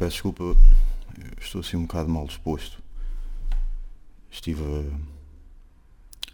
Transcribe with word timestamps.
peço 0.00 0.12
desculpa, 0.12 0.56
estou 1.38 1.60
assim 1.60 1.76
um 1.76 1.82
bocado 1.82 2.08
mal 2.08 2.26
disposto. 2.26 2.82
Estive 4.30 4.62
a, 4.62 6.30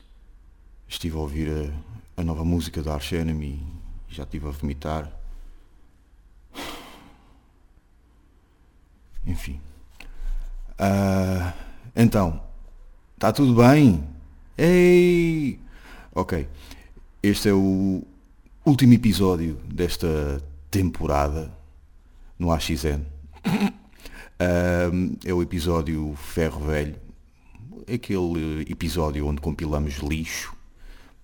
estive 0.88 1.16
a 1.16 1.18
ouvir 1.18 1.48
a, 1.50 2.20
a 2.20 2.22
nova 2.22 2.44
música 2.44 2.80
da 2.80 2.94
Arch 2.94 3.14
Enemy 3.14 3.60
e 4.08 4.14
já 4.14 4.22
estive 4.22 4.46
a 4.46 4.50
vomitar. 4.52 5.10
Enfim. 9.26 9.60
Ah, 10.78 11.52
então, 11.96 12.40
está 13.14 13.32
tudo 13.32 13.52
bem? 13.52 14.08
Ei! 14.56 15.58
Ok. 16.14 16.48
Este 17.20 17.48
é 17.48 17.52
o 17.52 18.04
último 18.64 18.92
episódio 18.92 19.56
desta 19.64 20.40
temporada 20.70 21.52
no 22.38 22.52
AXN. 22.52 23.15
É 25.24 25.32
o 25.32 25.42
episódio 25.42 26.14
Ferro 26.16 26.66
Velho. 26.66 26.96
Aquele 27.92 28.62
episódio 28.68 29.26
onde 29.26 29.40
compilamos 29.40 29.94
lixo, 29.94 30.54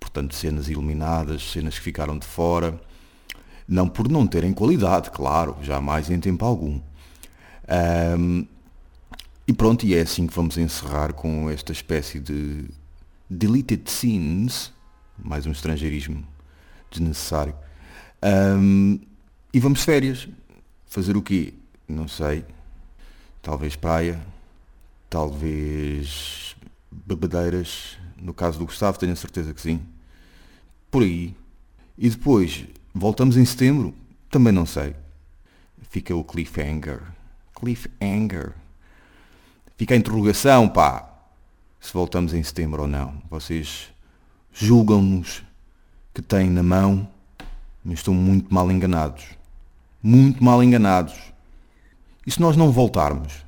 portanto 0.01 0.35
cenas 0.35 0.69
eliminadas, 0.69 1.51
cenas 1.51 1.79
que 1.79 1.85
ficaram 1.85 2.19
de 2.19 2.27
fora. 2.27 2.81
Não 3.69 3.89
por 3.89 4.09
não 4.09 4.27
terem 4.27 4.53
qualidade, 4.53 5.11
claro, 5.11 5.57
jamais 5.63 6.11
em 6.11 6.19
tempo 6.21 6.45
algum. 6.45 6.81
Um, 8.19 8.47
e 9.47 9.53
pronto, 9.53 9.85
e 9.85 9.95
é 9.95 10.01
assim 10.01 10.27
que 10.27 10.35
vamos 10.35 10.57
encerrar 10.57 11.13
com 11.13 11.51
esta 11.51 11.73
espécie 11.73 12.21
de 12.21 12.67
deleted 13.29 13.91
scenes, 13.91 14.73
mais 15.19 15.47
um 15.47 15.53
estrangeirismo 15.53 16.25
desnecessário. 16.91 17.55
Um, 18.23 19.01
e 19.53 19.61
vamos 19.61 19.81
de 19.81 19.85
férias. 19.85 20.29
Fazer 20.87 21.17
o 21.17 21.23
quê? 21.23 21.55
Não 21.93 22.09
sei. 22.09 22.45
Talvez 23.43 23.77
praia, 23.77 24.21
talvez 25.11 26.57
bebedeiras. 26.91 27.99
No 28.17 28.33
caso 28.33 28.59
do 28.59 28.67
Gustavo, 28.67 28.99
tenho 28.99 29.13
a 29.13 29.17
certeza 29.17 29.53
que 29.53 29.61
sim. 29.61 29.81
Por 30.91 31.03
aí. 31.03 31.37
E 31.99 32.09
depois, 32.09 32.65
voltamos 32.95 33.37
em 33.37 33.45
setembro? 33.45 33.95
Também 34.31 34.53
não 34.53 34.65
sei. 34.65 34.95
Fica 35.91 36.15
o 36.15 36.25
cliffhanger. 36.25 37.03
Cliffhanger. 37.55 38.55
Fica 39.77 39.95
a 39.95 39.99
interrogação, 39.99 40.69
pá. 40.69 41.09
Se 41.81 41.93
voltamos 41.93 42.33
em 42.33 42.43
setembro 42.43 42.83
ou 42.83 42.89
não. 42.89 43.21
Vocês 43.29 43.93
julgam-nos 44.53 45.43
que 46.15 46.23
têm 46.23 46.49
na 46.49 46.63
mão, 46.63 47.09
mas 47.85 47.99
estão 47.99 48.15
muito 48.15 48.53
mal 48.55 48.71
enganados. 48.71 49.25
Muito 50.03 50.43
mal 50.43 50.63
enganados. 50.63 51.33
E 52.25 52.31
se 52.31 52.41
nós 52.41 52.57
não 52.57 52.71
voltarmos? 52.71 53.45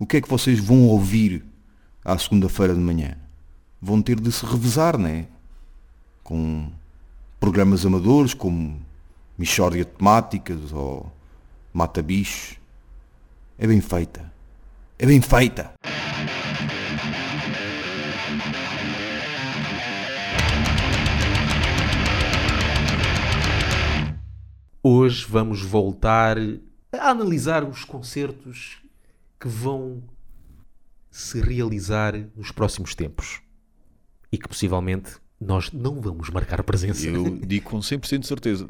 O 0.00 0.06
que 0.06 0.16
é 0.16 0.20
que 0.20 0.28
vocês 0.28 0.58
vão 0.58 0.88
ouvir 0.88 1.44
à 2.04 2.18
segunda-feira 2.18 2.74
de 2.74 2.80
manhã? 2.80 3.16
Vão 3.80 4.02
ter 4.02 4.18
de 4.18 4.32
se 4.32 4.44
revezar, 4.44 4.98
não 4.98 5.08
é? 5.08 5.28
Com 6.24 6.72
programas 7.38 7.86
amadores 7.86 8.34
como 8.34 8.80
Michórdia 9.38 9.84
Temáticas 9.84 10.72
ou 10.72 11.12
Mata 11.72 12.02
Bichos. 12.02 12.58
É 13.56 13.64
bem 13.64 13.80
feita. 13.80 14.32
É 14.98 15.06
bem 15.06 15.20
feita. 15.20 15.72
Hoje 24.82 25.24
vamos 25.28 25.62
voltar 25.62 26.36
a 26.92 27.10
analisar 27.10 27.64
os 27.64 27.84
concertos 27.84 28.82
que 29.38 29.48
vão 29.48 30.02
se 31.10 31.40
realizar 31.40 32.14
nos 32.36 32.50
próximos 32.50 32.94
tempos 32.94 33.40
e 34.30 34.38
que 34.38 34.48
possivelmente 34.48 35.16
nós 35.40 35.70
não 35.72 36.00
vamos 36.00 36.30
marcar 36.30 36.62
presença. 36.62 37.06
Eu 37.06 37.38
digo 37.46 37.70
com 37.70 37.78
100% 37.78 38.18
de 38.20 38.26
certeza. 38.26 38.68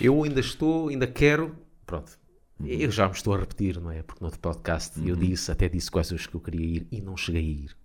Eu 0.00 0.22
ainda 0.22 0.40
estou, 0.40 0.88
ainda 0.88 1.06
quero, 1.06 1.56
pronto. 1.86 2.18
Eu 2.64 2.90
já 2.90 3.08
me 3.08 3.14
estou 3.14 3.34
a 3.34 3.38
repetir, 3.38 3.80
não 3.80 3.90
é? 3.90 4.02
Porque 4.02 4.20
no 4.20 4.26
outro 4.26 4.40
podcast 4.40 5.00
eu 5.04 5.16
disse, 5.16 5.50
até 5.50 5.68
disse 5.68 5.90
coisas 5.90 6.26
que 6.26 6.34
eu 6.34 6.40
queria 6.40 6.76
ir 6.78 6.86
e 6.92 7.00
não 7.00 7.16
cheguei 7.16 7.42
a 7.42 7.44
ir. 7.44 7.76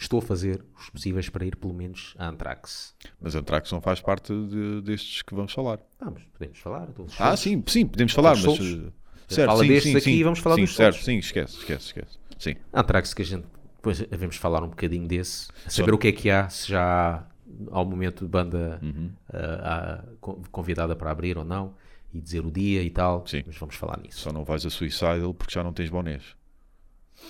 Estou 0.00 0.20
a 0.20 0.22
fazer 0.22 0.64
os 0.78 0.88
possíveis 0.90 1.28
para 1.28 1.44
ir 1.44 1.56
pelo 1.56 1.74
menos 1.74 2.14
a 2.18 2.28
Anthrax. 2.28 2.94
Mas 3.20 3.34
Anthrax 3.34 3.72
não 3.72 3.80
faz 3.80 4.00
parte 4.00 4.32
de- 4.32 4.80
destes 4.82 5.22
que 5.22 5.34
vamos 5.34 5.52
falar. 5.52 5.80
Vamos, 6.00 6.22
podemos 6.32 6.58
falar. 6.58 6.86
todos 6.92 7.20
Ah, 7.20 7.36
sim, 7.36 7.62
sim, 7.66 7.84
podemos 7.86 8.12
falar, 8.12 8.30
mas. 8.36 8.40
solos. 8.42 8.60
uh, 8.74 8.92
Certo, 9.26 9.48
fala 9.48 9.62
sim, 9.62 9.68
destes 9.68 9.90
sim, 9.92 9.96
aqui 9.98 10.04
sim, 10.04 10.12
e 10.12 10.22
vamos 10.24 10.38
falar 10.38 10.54
sim, 10.54 10.60
dos 10.62 10.74
certo, 10.74 10.92
solos. 10.94 11.04
sim, 11.04 11.18
esquece, 11.18 11.56
esquece, 11.58 11.84
esquece. 11.86 12.18
Sim. 12.38 12.54
Anthrax 12.72 13.12
que 13.12 13.22
a 13.22 13.24
gente 13.24 13.44
depois 13.76 13.98
devemos 14.00 14.36
falar 14.36 14.62
um 14.62 14.68
bocadinho 14.68 15.06
desse, 15.06 15.48
a 15.66 15.70
saber 15.70 15.92
o 15.92 15.98
que 15.98 16.08
é 16.08 16.12
que 16.12 16.30
há, 16.30 16.48
se 16.48 16.68
já 16.68 16.82
há 16.82 17.24
ao 17.70 17.84
momento 17.84 18.26
banda 18.28 18.78
Uhum. 18.82 19.10
ah, 19.32 20.00
ah, 20.00 20.04
con- 20.20 20.42
convidada 20.50 20.94
para 20.96 21.10
abrir 21.10 21.36
ou 21.36 21.44
não, 21.44 21.74
e 22.14 22.20
dizer 22.20 22.44
o 22.44 22.50
dia 22.50 22.82
e 22.82 22.90
tal, 22.90 23.26
Sim. 23.26 23.42
mas 23.46 23.56
vamos 23.58 23.74
falar 23.74 23.98
nisso. 24.00 24.20
Só 24.20 24.32
não 24.32 24.44
vais 24.44 24.64
a 24.64 24.70
Suicidal 24.70 25.34
porque 25.34 25.52
já 25.52 25.62
não 25.62 25.72
tens 25.72 25.90
bonés. 25.90 26.22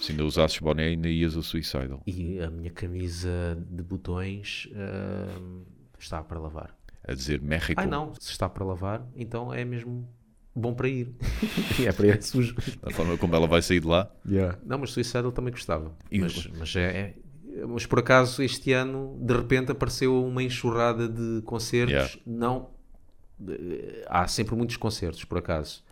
Se 0.00 0.12
ainda 0.12 0.24
usasses 0.24 0.58
boné, 0.58 0.84
ainda 0.88 1.08
ias 1.08 1.36
a 1.36 1.42
Suicidal. 1.42 2.02
E 2.06 2.40
a 2.40 2.50
minha 2.50 2.70
camisa 2.70 3.58
de 3.70 3.82
botões 3.82 4.68
ah, 4.74 5.40
está 5.98 6.22
para 6.22 6.38
lavar. 6.38 6.76
A 7.06 7.14
dizer 7.14 7.40
México. 7.40 7.80
Ai 7.80 7.86
não, 7.86 8.14
se 8.14 8.30
está 8.30 8.48
para 8.48 8.64
lavar, 8.64 9.06
então 9.16 9.52
é 9.52 9.64
mesmo 9.64 10.08
bom 10.54 10.74
para 10.74 10.88
ir. 10.88 11.12
E 11.80 11.86
é 11.86 11.92
para 11.92 12.06
ir 12.08 12.22
sujo. 12.22 12.54
Da 12.82 12.90
forma 12.90 13.16
como 13.16 13.34
ela 13.34 13.46
vai 13.46 13.62
sair 13.62 13.80
de 13.80 13.86
lá. 13.86 14.10
Não, 14.64 14.78
mas 14.78 14.90
Suicidal 14.90 15.32
também 15.32 15.50
gostava. 15.52 15.96
E- 16.10 16.20
Mas, 16.20 16.46
mas 16.58 16.76
é, 16.76 17.14
é- 17.56 17.66
Mas 17.66 17.86
por 17.86 17.98
acaso 17.98 18.42
este 18.42 18.72
ano 18.72 19.18
de 19.20 19.34
repente 19.34 19.72
apareceu 19.72 20.24
uma 20.24 20.42
enxurrada 20.42 21.08
de 21.08 21.42
concertos. 21.42 21.92
Yeah. 21.92 22.14
Não. 22.26 22.70
de- 23.38 24.04
Há 24.06 24.28
sempre 24.28 24.54
muitos 24.54 24.76
concertos, 24.76 25.24
por 25.24 25.38
acaso. 25.38 25.82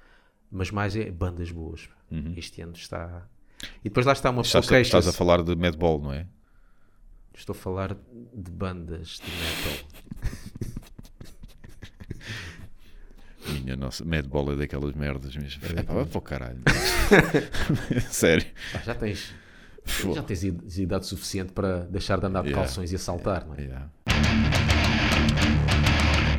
Mas 0.50 0.70
mais 0.70 0.94
é 0.94 1.10
bandas 1.10 1.50
boas. 1.50 1.88
Este 2.36 2.60
ano 2.62 2.72
está. 2.74 3.28
E 3.81 3.89
depois 3.89 4.05
lá 4.06 4.12
está 4.12 4.31
uma 4.31 4.43
pessoa 4.43 4.61
Uhum. 4.61 4.65
Estás, 4.65 4.87
a- 4.89 4.91
queixa-se. 5.00 5.17
falar 5.19 5.43
de 5.43 5.55
Madball, 5.56 6.00
não 6.00 6.12
é? 6.12 6.27
Estou 7.34 7.53
a 7.55 7.56
falar 7.59 7.94
de 8.34 8.50
bandas 8.50 9.21
de 9.22 9.31
metal. 9.31 9.87
Minha 13.62 13.77
nossa, 13.77 14.05
Madball 14.05 14.53
é 14.53 14.56
daquelas 14.56 14.93
merdas 14.94 15.37
mesmo. 15.37 15.62
É 15.77 15.83
pá, 15.83 15.93
vai 15.94 16.05
para 16.05 16.19
o 16.19 16.21
caralho. 16.21 16.61
Sério. 18.11 18.47
Ah, 18.75 18.78
já 18.84 18.94
tens. 18.94 19.33
Já 20.15 20.23
tens 20.23 20.43
id- 20.43 20.78
idade 20.78 21.06
suficiente 21.06 21.53
para 21.53 21.81
deixar 21.84 22.19
de 22.19 22.27
andar 22.27 22.43
de 22.43 22.49
Yeah. 22.49 22.67
calções 22.67 22.91
e 22.91 22.97
assaltar, 22.97 23.47
não 23.47 23.55
é? 23.55 23.61
Yeah. 23.61 23.88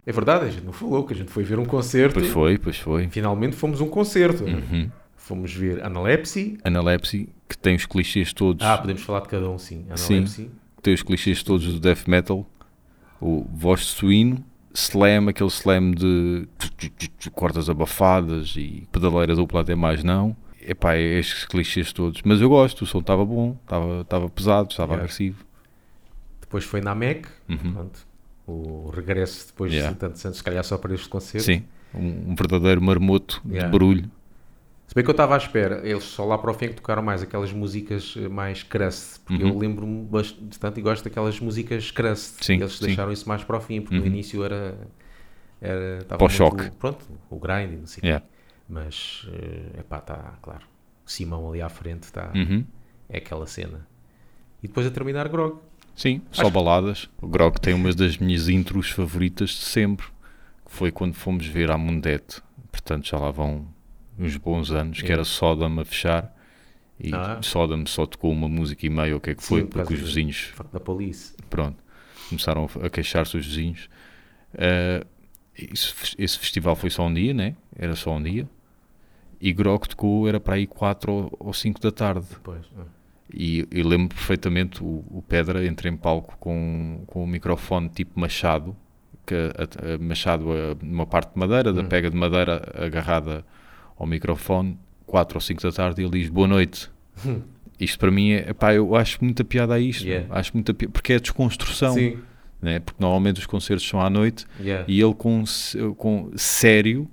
É 0.06 0.12
verdade, 0.12 0.46
a 0.46 0.50
gente 0.50 0.66
não 0.66 0.74
falou 0.74 1.06
que 1.06 1.14
a 1.14 1.16
gente 1.16 1.32
foi 1.32 1.44
ver 1.44 1.58
um 1.60 1.66
concerto. 1.66 2.16
Pois 2.20 2.28
foi, 2.32 2.58
pois 2.58 2.78
foi. 2.78 3.08
Finalmente 3.10 3.56
fomos 3.56 3.80
um 3.80 3.88
concerto. 3.88 4.44
Uhum. 4.44 4.92
Fomos 5.28 5.54
ver 5.54 5.84
Analepsy. 5.84 6.58
Analepsy, 6.64 7.28
que 7.50 7.58
tem 7.58 7.76
os 7.76 7.86
clichês 7.86 8.32
todos. 8.32 8.66
Ah, 8.66 8.78
podemos 8.78 9.02
falar 9.02 9.20
de 9.22 9.28
cada 9.28 9.50
um, 9.50 9.58
sim. 9.58 9.86
Analepsy. 9.90 10.50
tem 10.82 10.94
os 10.94 11.04
clichês 11.04 11.44
todos 11.44 11.66
do 11.74 11.80
death 11.82 12.08
metal, 12.08 12.46
o 13.20 13.46
voz 13.54 13.82
de 13.82 13.86
suíno, 13.88 14.42
slam, 14.74 15.28
aquele 15.28 15.50
slam 15.50 15.92
de 15.92 16.48
cordas 17.34 17.70
abafadas 17.70 18.54
e 18.56 18.88
pedaleira 18.90 19.36
dupla 19.36 19.62
até 19.62 19.76
mais 19.76 20.02
não. 20.02 20.34
Epá, 20.62 20.96
é 20.96 21.20
estes 21.20 21.44
clichês 21.46 21.92
todos. 21.92 22.22
Mas 22.24 22.40
eu 22.40 22.48
gosto, 22.48 22.84
o 22.84 22.86
som 22.86 23.00
estava 23.00 23.26
bom, 23.26 23.58
estava 23.64 24.02
estava 24.02 24.30
pesado, 24.30 24.70
estava 24.72 24.94
Yeah. 24.94 25.04
agressivo. 25.04 25.46
Depois 26.40 26.64
foi 26.64 26.80
na 26.80 26.96
MEC. 26.96 27.28
Uhum. 27.50 27.74
Pronto. 27.74 28.08
O 28.48 28.90
regresso 28.96 29.48
depois 29.48 29.74
Yeah. 29.74 29.92
de 29.92 30.00
tantos 30.00 30.26
anos, 30.26 30.38
se 30.38 30.44
calhar 30.44 30.64
só 30.64 30.78
para 30.78 30.94
este 30.94 31.10
concerto. 31.10 31.44
Sim, 31.46 31.64
um, 31.94 32.32
um 32.32 32.36
verdadeiro 32.36 32.82
marmoto 32.82 33.42
Yeah. 33.46 33.66
de 33.68 33.72
barulho. 33.72 34.10
Se 34.88 34.96
bem 34.96 35.04
que 35.04 35.10
eu 35.10 35.14
estava 35.14 35.36
à 35.36 35.38
espera, 35.38 35.82
eles 35.88 36.04
só 36.06 36.24
lá 36.26 36.38
para 36.38 36.50
o 36.50 36.54
fim 36.54 36.66
é 36.66 36.68
que 36.70 36.76
tocaram 36.76 37.04
mais 37.04 37.22
aquelas 37.22 37.52
músicas 37.52 38.16
eh, 38.18 38.30
mais 38.30 38.64
crust, 38.64 39.20
porque 39.26 39.44
Uhum. 39.44 39.50
eu 39.50 39.58
lembro-me 39.58 40.06
bastante 40.06 40.80
e 40.80 40.82
gosto 40.82 41.04
daquelas 41.04 41.40
músicas 41.42 41.92
crust. 41.92 42.44
Sim, 42.44 42.56
eles 42.56 42.74
sim. 42.78 42.86
deixaram 42.86 43.12
isso 43.12 43.28
mais 43.28 43.44
para 43.44 43.58
o 43.58 43.62
fim, 43.62 43.82
porque 43.82 43.96
no 43.96 44.02
Uhum. 44.02 44.08
início 44.08 44.44
era. 44.46 44.78
era 45.62 45.98
estava 46.00 46.20
Pós-choque. 46.20 46.56
muito- 46.62 46.78
Pronto, 46.78 47.06
o 47.30 47.38
grind 47.40 47.80
não 47.80 47.88
sei 47.88 48.00
o 48.00 48.02
quê. 48.02 48.08
Yeah. 48.08 48.26
Mas, 48.70 49.28
é 49.78 49.84
pá, 49.84 49.98
está, 49.98 50.36
claro. 50.42 50.64
O 51.06 51.10
Simão 51.12 51.50
ali 51.50 51.62
à 51.62 51.70
frente 51.70 52.04
está. 52.04 52.32
Uhum. 52.36 52.64
É 53.10 53.18
aquela 53.18 53.46
cena. 53.48 53.86
E 54.64 54.68
depois 54.68 54.86
a 54.88 54.92
terminar 54.92 55.28
Grog. 55.30 55.60
Sim, 55.96 56.22
só 56.32 56.50
baladas. 56.50 57.10
O 57.22 57.28
Grog 57.28 57.60
tem 57.60 57.74
uma 57.74 57.92
das 57.94 58.18
minhas 58.18 58.48
intros 58.50 58.90
favoritas 58.92 59.50
de 59.50 59.64
sempre, 59.66 60.06
que 60.66 60.72
foi 60.72 60.92
quando 60.92 61.14
fomos 61.16 61.46
ver 61.48 61.72
a 61.72 61.78
Mundete. 61.78 62.42
Portanto, 62.72 63.08
já 63.08 63.18
lá 63.18 63.32
vão 63.32 63.68
uns 64.18 64.38
bons 64.38 64.72
anos, 64.72 64.98
que 64.98 65.04
Yeah. 65.06 65.16
era 65.22 65.24
Sodom 65.24 65.80
a 65.80 65.86
fechar. 65.86 66.34
E 67.00 67.14
Ah. 67.14 67.40
Sodom 67.44 67.86
só 67.86 68.06
tocou 68.06 68.32
uma 68.32 68.48
música 68.50 68.86
e 68.86 68.90
meia, 68.90 69.16
o 69.16 69.20
que 69.20 69.30
é 69.32 69.36
que 69.36 69.44
foi, 69.44 69.64
por 69.64 69.82
porque 69.82 69.94
os 69.94 70.00
vizinhos, 70.00 70.52
da 70.74 70.80
Police. 70.80 71.36
pronto, 71.50 71.78
começaram 72.30 72.68
a 72.82 72.90
queixar-se 72.90 73.38
os 73.38 73.46
vizinhos. 73.46 73.88
Ah, 74.58 75.06
isso- 75.58 75.96
esse 76.18 76.38
festival 76.40 76.76
foi 76.76 76.90
só 76.90 77.06
um 77.06 77.14
dia, 77.14 77.34
né? 77.34 77.56
Era 77.76 77.96
só 77.96 78.16
um 78.16 78.22
dia. 78.24 78.48
E 79.40 79.54
Grok 79.54 79.88
tocou, 79.90 80.28
era 80.28 80.40
para 80.40 80.56
aí 80.56 80.66
4 80.66 81.32
ou 81.40 81.54
5 81.54 81.80
da 81.80 81.92
tarde. 81.92 82.26
Pois. 82.44 82.66
ah. 82.78 82.84
E 83.32 83.68
eu 83.72 83.86
lembro 83.88 84.08
perfeitamente 84.16 84.82
o, 84.82 85.04
o 85.12 85.22
Pedra 85.22 85.66
entra 85.68 85.90
em 85.90 85.98
palco 85.98 86.36
com, 86.40 87.04
com 87.08 87.24
um 87.26 87.28
microfone 87.28 87.90
tipo 87.90 88.18
machado, 88.20 88.76
que 89.26 89.36
a, 89.36 89.94
a- 89.94 89.98
machado 90.00 90.52
a- 90.52 90.76
numa 90.82 91.06
parte 91.06 91.34
de 91.34 91.40
madeira, 91.40 91.72
da 91.74 91.82
Hum. 91.82 91.88
pega 91.90 92.10
de 92.10 92.16
madeira 92.16 92.72
agarrada 92.74 93.46
ao 93.98 94.06
microfone, 94.08 94.78
4 95.06 95.38
ou 95.38 95.42
5 95.42 95.62
da 95.62 95.72
tarde, 95.72 96.02
e 96.02 96.06
ele 96.06 96.20
diz 96.20 96.30
boa 96.30 96.48
noite. 96.48 96.90
Isto 97.80 98.00
para 98.00 98.12
mim 98.12 98.32
é, 98.32 98.50
epá, 98.50 98.74
eu 98.74 98.96
acho 98.96 99.24
muita 99.24 99.44
piada 99.44 99.74
a 99.76 99.80
isto, 99.80 100.06
Yeah. 100.06 100.28
acho 100.34 100.52
muita 100.54 100.74
pi- 100.74 100.88
porque 100.88 101.14
é 101.14 101.20
desconstrução, 101.20 101.94
Sim. 101.94 102.18
né? 102.62 102.80
porque 102.80 103.02
normalmente 103.02 103.40
os 103.40 103.46
concertos 103.46 103.88
são 103.88 104.02
à 104.02 104.10
noite 104.10 104.46
Yeah. 104.60 104.84
e 104.88 105.00
ele 105.00 105.14
com, 105.14 105.44
com 105.96 106.32
sério, 106.36 107.08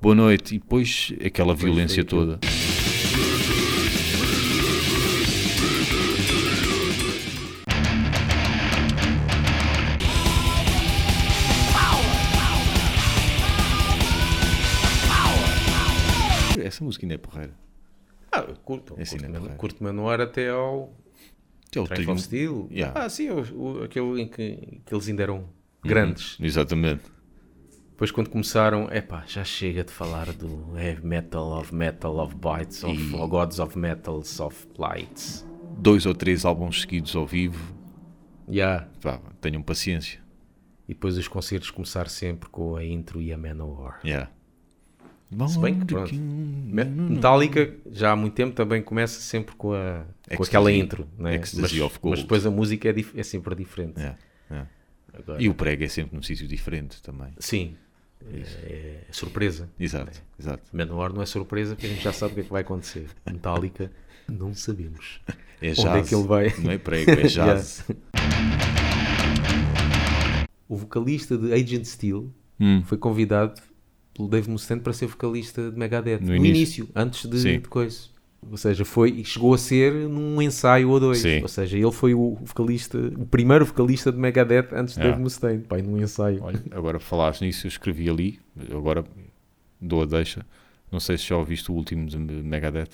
boa 0.00 0.14
noite, 0.14 0.54
e 0.54 0.58
depois 0.58 1.12
aquela 1.24 1.54
Depois 1.54 1.72
violência 1.74 2.04
toda. 2.04 2.38
Ainda 17.10 17.14
é 17.14 17.18
porreira. 17.18 17.54
Ah, 18.32 18.40
eu 18.48 18.54
curto. 18.56 18.94
Curto, 18.94 19.14
é 19.14 19.28
porreiro. 19.38 19.56
curto 19.56 19.82
Manowar 19.84 20.20
até 20.20 20.48
ao 20.50 20.92
um- 22.08 22.12
of 22.12 22.22
Steel. 22.22 22.68
Yeah. 22.70 23.04
Ah, 23.04 23.08
sim, 23.08 23.28
o, 23.30 23.40
o- 23.56 23.82
aquele 23.84 24.22
em 24.22 24.28
que, 24.28 24.80
que 24.84 24.94
eles 24.94 25.08
ainda 25.08 25.22
eram 25.22 25.48
grandes. 25.82 26.36
Exatamente. 26.40 27.02
Depois 27.90 28.10
quando 28.10 28.30
começaram, 28.30 28.88
epá, 28.90 29.24
já 29.26 29.44
chega 29.44 29.84
de 29.84 29.92
falar 29.92 30.32
do 30.32 30.78
heavy 30.78 31.04
metal 31.06 31.58
of 31.58 31.74
metal 31.74 32.16
of 32.18 32.34
bites 32.34 32.82
of 32.82 32.94
E- 32.98 33.10
gods 33.28 33.58
of 33.58 33.78
metals 33.78 34.40
of 34.40 34.66
lights. 34.78 35.46
Dois 35.76 36.06
ou 36.06 36.14
três 36.14 36.44
álbuns 36.44 36.80
seguidos 36.82 37.14
ao 37.14 37.26
vivo. 37.26 37.74
Yeah. 38.48 38.88
Pá, 39.02 39.20
tenham 39.40 39.62
paciência. 39.62 40.20
E 40.88 40.94
depois 40.94 41.16
os 41.16 41.28
concertos 41.28 41.70
começar 41.70 42.08
sempre 42.08 42.48
com 42.48 42.74
a 42.74 42.84
intro 42.84 43.20
e 43.20 43.32
a 43.32 43.38
Manowar. 43.38 44.00
Yeah. 44.04 44.30
Se 45.48 45.58
bem 45.60 45.78
que, 45.78 45.86
pronto, 45.86 46.12
Me- 46.14 46.84
Metallica 46.84 47.72
já 47.92 48.10
há 48.12 48.16
muito 48.16 48.34
tempo 48.34 48.52
também 48.54 48.82
começa 48.82 49.20
sempre 49.20 49.54
com, 49.54 49.72
a, 49.72 50.04
com 50.26 50.34
Ecstasy- 50.34 50.48
aquela 50.50 50.72
intro, 50.72 51.06
né? 51.16 51.38
Mas, 51.38 51.54
mas 51.54 52.18
depois 52.20 52.44
a 52.46 52.50
música 52.50 52.88
é, 52.88 52.92
dif- 52.92 53.16
é 53.18 53.22
sempre 53.22 53.54
diferente. 53.54 53.96
Yeah, 53.98 54.18
yeah. 54.50 54.70
Agora- 55.16 55.40
E 55.42 55.48
o 55.48 55.54
prego 55.54 55.84
é 55.84 55.88
sempre 55.88 56.16
num 56.16 56.22
sítio 56.22 56.48
diferente 56.48 57.00
também. 57.02 57.28
Sim, 57.38 57.76
é, 58.28 59.04
é 59.08 59.12
surpresa. 59.12 59.68
Exato, 59.78 60.20
exato. 60.38 60.64
Manowar 60.72 61.12
não 61.12 61.22
é 61.22 61.26
surpresa 61.26 61.74
porque 61.76 61.86
a 61.86 61.90
gente 61.90 62.02
já 62.02 62.12
sabe 62.12 62.32
o 62.32 62.34
que 62.34 62.40
é 62.40 62.44
que 62.44 62.50
vai 62.50 62.62
acontecer. 62.62 63.06
Metallica, 63.24 63.90
não 64.28 64.52
sabemos. 64.52 65.20
É 65.62 65.70
Onde 65.70 65.82
jazz. 65.82 66.06
é 66.06 66.08
que 66.08 66.14
ele 66.14 66.26
vai? 66.26 66.54
Não 66.58 66.70
é 66.72 66.78
prego, 66.78 67.10
é 67.10 67.22
jazz. 67.28 67.84
O 70.68 70.76
vocalista 70.76 71.36
de 71.36 71.52
Agent 71.52 71.84
Steel 71.84 72.32
Hum, 72.62 72.82
foi 72.84 72.98
convidado 72.98 73.60
pelo 74.20 74.28
Dave 74.28 74.50
Mustaine 74.50 74.82
para 74.82 74.92
ser 74.92 75.06
vocalista 75.06 75.70
de 75.70 75.78
Megadeth. 75.78 76.20
No 76.20 76.28
No, 76.28 76.36
início. 76.36 76.84
início. 76.84 76.88
antes 76.94 77.28
de, 77.28 77.58
de 77.58 77.68
coisa. 77.68 78.08
Ou 78.50 78.56
seja, 78.56 78.84
foi 78.86 79.10
e 79.10 79.24
chegou 79.24 79.52
a 79.52 79.58
ser 79.58 79.92
num 80.08 80.40
ensaio 80.40 80.88
ou 80.90 80.98
dois. 81.00 81.18
Sim. 81.18 81.42
Ou 81.42 81.48
seja, 81.48 81.76
ele 81.76 81.92
foi 81.92 82.14
o 82.14 82.38
vocalista, 82.42 82.96
o 82.98 83.26
primeiro 83.26 83.66
vocalista 83.66 84.10
de 84.10 84.18
Megadeth 84.18 84.68
antes 84.72 84.94
de 84.94 85.00
Ah. 85.00 85.04
Dave 85.10 85.20
Mustaine. 85.20 85.62
Pai, 85.62 85.82
num 85.82 86.00
ensaio. 86.00 86.42
olha, 86.42 86.62
agora 86.70 86.98
falaste 86.98 87.42
nisso, 87.44 87.66
eu 87.66 87.68
escrevi 87.68 88.08
ali, 88.08 88.38
agora 88.70 89.04
dou 89.80 90.02
a 90.02 90.06
deixa. 90.06 90.44
Não 90.90 90.98
sei 91.00 91.18
se 91.18 91.24
já 91.28 91.36
ouviste 91.36 91.70
o 91.70 91.74
último 91.74 92.06
de 92.06 92.16
Megadeth, 92.18 92.88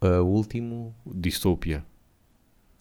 Ah, 0.00 0.20
o 0.22 0.26
último, 0.26 0.94
Dystopia. 1.06 1.84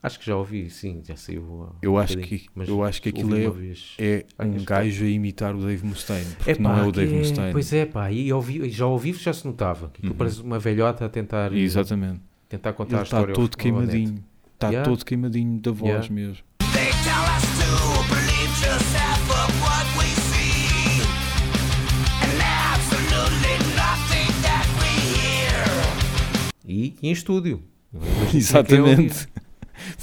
Acho 0.03 0.19
que 0.19 0.25
já 0.25 0.35
ouvi, 0.35 0.69
sim, 0.69 1.01
já 1.05 1.15
saiu. 1.15 1.69
Eu 1.81 1.93
um 1.93 1.97
acho 1.97 2.17
que- 2.17 2.45
mas 2.55 2.67
eu 2.67 2.83
acho 2.83 3.01
que 3.01 3.09
aquilo 3.09 3.35
é-. 3.35 3.73
É 3.99 4.25
Ai, 4.37 4.47
um 4.47 4.63
gajo 4.63 5.05
a 5.05 5.07
imitar 5.09 5.55
o 5.55 5.59
Dave 5.65 5.85
Mustaine, 5.85 6.25
porque 6.37 6.51
Epá, 6.51 6.61
não 6.63 6.79
é 6.79 6.83
o 6.87 6.91
Dave 6.91 7.13
Mustaine. 7.15 7.51
Pois 7.51 7.71
é, 7.73 7.85
pá, 7.85 8.11
e 8.11 8.29
ao 8.31 8.43
já 8.69 8.85
ao 8.85 8.97
vivo 8.97 9.19
já 9.19 9.33
se 9.33 9.45
notava. 9.45 9.89
Que 9.93 10.07
Uhum. 10.07 10.13
parece 10.13 10.41
uma 10.41 10.59
velhota 10.59 11.05
a 11.05 11.09
tentar, 11.09 11.53
Exatamente. 11.53 12.21
tentar 12.49 12.73
contar 12.73 12.91
Ele 12.95 12.99
a 12.99 13.03
está 13.03 13.17
história. 13.17 13.31
ao- 13.33 13.35
todo 13.35 13.57
queimadinho. 13.57 14.23
Está 14.53 14.69
Yeah. 14.69 14.87
todo 14.89 15.03
queimadinho 15.03 15.59
da 15.59 15.71
voz 15.71 15.89
Yeah. 16.07 16.13
mesmo. 16.13 16.43
E, 26.65 26.95
e 27.01 27.09
em 27.09 27.11
estúdio. 27.11 27.61
Exatamente. 28.33 29.27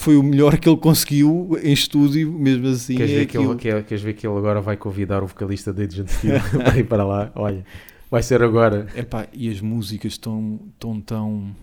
Foi 0.08 0.16
o 0.16 0.22
melhor 0.22 0.56
que 0.56 0.66
ele 0.66 0.78
conseguiu 0.78 1.50
em 1.62 1.70
estúdio, 1.70 2.32
mesmo 2.32 2.66
assim. 2.68 2.96
Queres, 2.96 3.10
é 3.10 3.14
ver 3.18 3.26
que 3.26 3.36
ele, 3.36 3.82
queres 3.82 4.02
ver 4.02 4.14
que 4.14 4.26
ele 4.26 4.38
agora 4.38 4.58
vai 4.58 4.74
convidar 4.74 5.22
o 5.22 5.26
vocalista 5.26 5.70
da 5.70 5.82
Agent 5.82 6.08
Steel 6.08 6.40
para 6.64 6.78
ir 6.78 6.84
para 6.84 7.04
lá? 7.04 7.30
Olha, 7.34 7.62
vai 8.10 8.22
ser 8.22 8.42
agora. 8.42 8.86
Epá, 8.96 9.28
e 9.34 9.50
as 9.50 9.60
músicas 9.60 10.12
estão 10.12 10.60
tão 10.78 10.98
tão. 11.02 11.54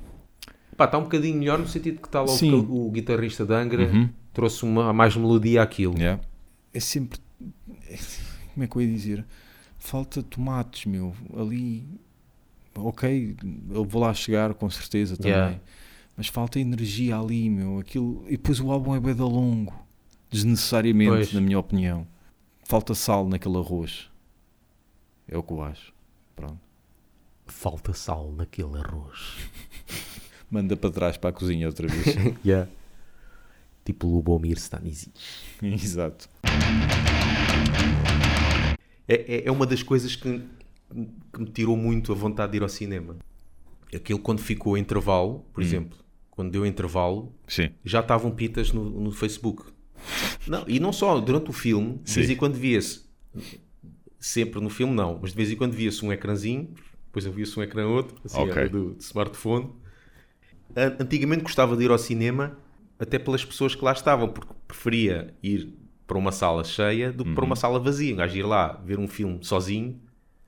Pá, 0.77 0.85
está 0.85 0.99
um 0.99 1.05
bocadinho 1.05 1.39
melhor 1.39 1.57
no 1.57 1.67
sentido 1.67 1.99
que 1.99 2.07
está 2.07 2.21
lá 2.21 2.31
o, 2.31 2.85
o 2.87 2.91
guitarrista 2.91 3.43
da 3.47 3.57
Angra, 3.57 3.87
Uhum. 3.87 4.09
trouxe 4.31 4.63
uma, 4.63 4.93
mais 4.93 5.17
melodia 5.17 5.63
àquilo. 5.63 5.97
Yeah. 5.97 6.21
É 6.71 6.79
sempre. 6.79 7.17
Como 8.53 8.63
é 8.63 8.67
que 8.67 8.75
eu 8.75 8.81
ia 8.83 8.93
dizer? 8.93 9.25
Falta 9.79 10.21
tomates, 10.21 10.85
meu. 10.85 11.15
Ali. 11.35 11.83
Ok, 12.75 13.37
eu 13.71 13.83
vou 13.83 14.03
lá 14.03 14.13
chegar 14.13 14.53
com 14.53 14.69
certeza 14.69 15.17
também. 15.17 15.31
Yeah. 15.31 15.59
Mas 16.17 16.27
falta 16.27 16.59
energia 16.59 17.17
ali, 17.17 17.49
meu. 17.49 17.79
Aquilo... 17.79 18.23
E 18.27 18.31
depois 18.31 18.59
o 18.59 18.71
álbum 18.71 18.95
é 18.95 18.99
bem 18.99 19.15
da 19.15 19.25
longo. 19.25 19.73
Desnecessariamente, 20.31 21.09
Pois. 21.11 21.33
na 21.33 21.41
minha 21.41 21.59
opinião. 21.59 22.07
Falta 22.63 22.95
sal 22.95 23.27
naquele 23.27 23.57
arroz. 23.57 24.09
É 25.27 25.37
o 25.37 25.43
que 25.43 25.51
eu 25.51 25.61
acho. 25.61 25.93
Pronto. 26.35 26.59
Falta 27.45 27.93
sal 27.93 28.31
naquele 28.31 28.77
arroz. 28.77 29.35
Manda 30.49 30.75
para 30.77 30.91
trás 30.91 31.17
para 31.17 31.31
a 31.31 31.33
cozinha 31.33 31.67
outra 31.67 31.87
vez. 31.87 32.15
Yeah. 32.45 32.69
Tipo 33.83 34.07
Lubomir 34.07 34.57
Stanisic. 34.57 35.13
Exato. 35.61 36.27
É, 39.07 39.13
é, 39.35 39.47
é 39.47 39.51
uma 39.51 39.65
das 39.65 39.83
coisas 39.83 40.15
que, 40.15 40.41
que 41.31 41.39
me 41.39 41.45
tirou 41.51 41.77
muito 41.77 42.11
a 42.11 42.15
vontade 42.15 42.53
de 42.53 42.57
ir 42.57 42.63
ao 42.63 42.69
cinema. 42.69 43.15
Aquilo 43.93 44.19
quando 44.19 44.39
ficou 44.41 44.77
intervalo, 44.77 45.45
por 45.53 45.61
exemplo, 45.61 45.97
quando 46.35 46.51
deu 46.51 46.65
intervalo, 46.65 47.33
Sim. 47.47 47.69
já 47.83 47.99
estavam 48.01 48.31
pitas 48.31 48.71
no, 48.71 48.83
no 48.89 49.11
Facebook. 49.11 49.63
Não, 50.47 50.63
e 50.67 50.79
não 50.79 50.91
só, 50.93 51.19
durante 51.19 51.49
o 51.49 51.53
filme, 51.53 51.99
de 52.03 52.09
Sim. 52.11 52.15
vez 52.19 52.29
em 52.31 52.35
quando 52.35 52.55
via-se, 52.55 53.05
sempre 54.19 54.59
no 54.61 54.69
filme 54.69 54.93
não, 54.93 55.19
mas 55.21 55.31
de 55.31 55.37
vez 55.37 55.51
em 55.51 55.55
quando 55.55 55.73
via-se 55.73 56.03
um 56.05 56.11
ecrãzinho, 56.11 56.69
depois 57.07 57.25
havia-se 57.25 57.57
um 57.59 57.63
ecrã 57.63 57.87
outro, 57.87 58.15
assim, 58.25 58.37
Ok. 58.41 58.51
era 58.53 58.69
do, 58.69 58.93
de 58.95 59.03
smartphone. 59.03 59.69
An- 60.75 60.95
Antigamente 60.99 61.43
gostava 61.43 61.75
de 61.77 61.83
ir 61.85 61.91
ao 61.91 61.97
cinema 61.97 62.57
até 62.99 63.17
pelas 63.19 63.43
pessoas 63.43 63.75
que 63.75 63.83
lá 63.83 63.91
estavam, 63.93 64.27
porque 64.29 64.53
preferia 64.67 65.33
ir 65.41 65.73
para 66.07 66.17
uma 66.17 66.31
sala 66.31 66.63
cheia 66.63 67.11
do 67.11 67.23
que 67.25 67.31
para 67.33 67.41
Uhum. 67.43 67.47
uma 67.49 67.55
sala 67.55 67.79
vazia. 67.79 68.13
Um 68.13 68.17
gajo 68.17 68.37
ir 68.37 68.43
lá 68.43 68.73
ver 68.85 68.99
um 68.99 69.07
filme 69.07 69.39
sozinho, 69.43 69.99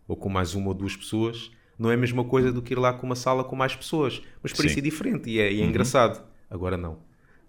ou 0.07 0.15
com 0.15 0.29
mais 0.29 0.53
uma 0.55 0.67
ou 0.69 0.73
duas 0.73 0.95
pessoas, 0.95 1.51
não 1.77 1.91
é 1.91 1.93
a 1.93 1.97
mesma 1.97 2.23
coisa 2.23 2.51
do 2.51 2.61
que 2.61 2.73
ir 2.73 2.79
lá 2.79 2.93
com 2.93 3.05
uma 3.05 3.15
sala 3.15 3.43
com 3.43 3.55
mais 3.55 3.75
pessoas. 3.75 4.19
Uma 4.19 4.45
experiência 4.45 4.75
Sim. 4.75 4.87
Uhum. 4.87 4.91
diferente 4.91 5.29
e 5.29 5.39
é, 5.39 5.51
e 5.53 5.61
é 5.61 5.65
engraçado. 5.65 6.23
Agora 6.49 6.77
não. 6.77 6.97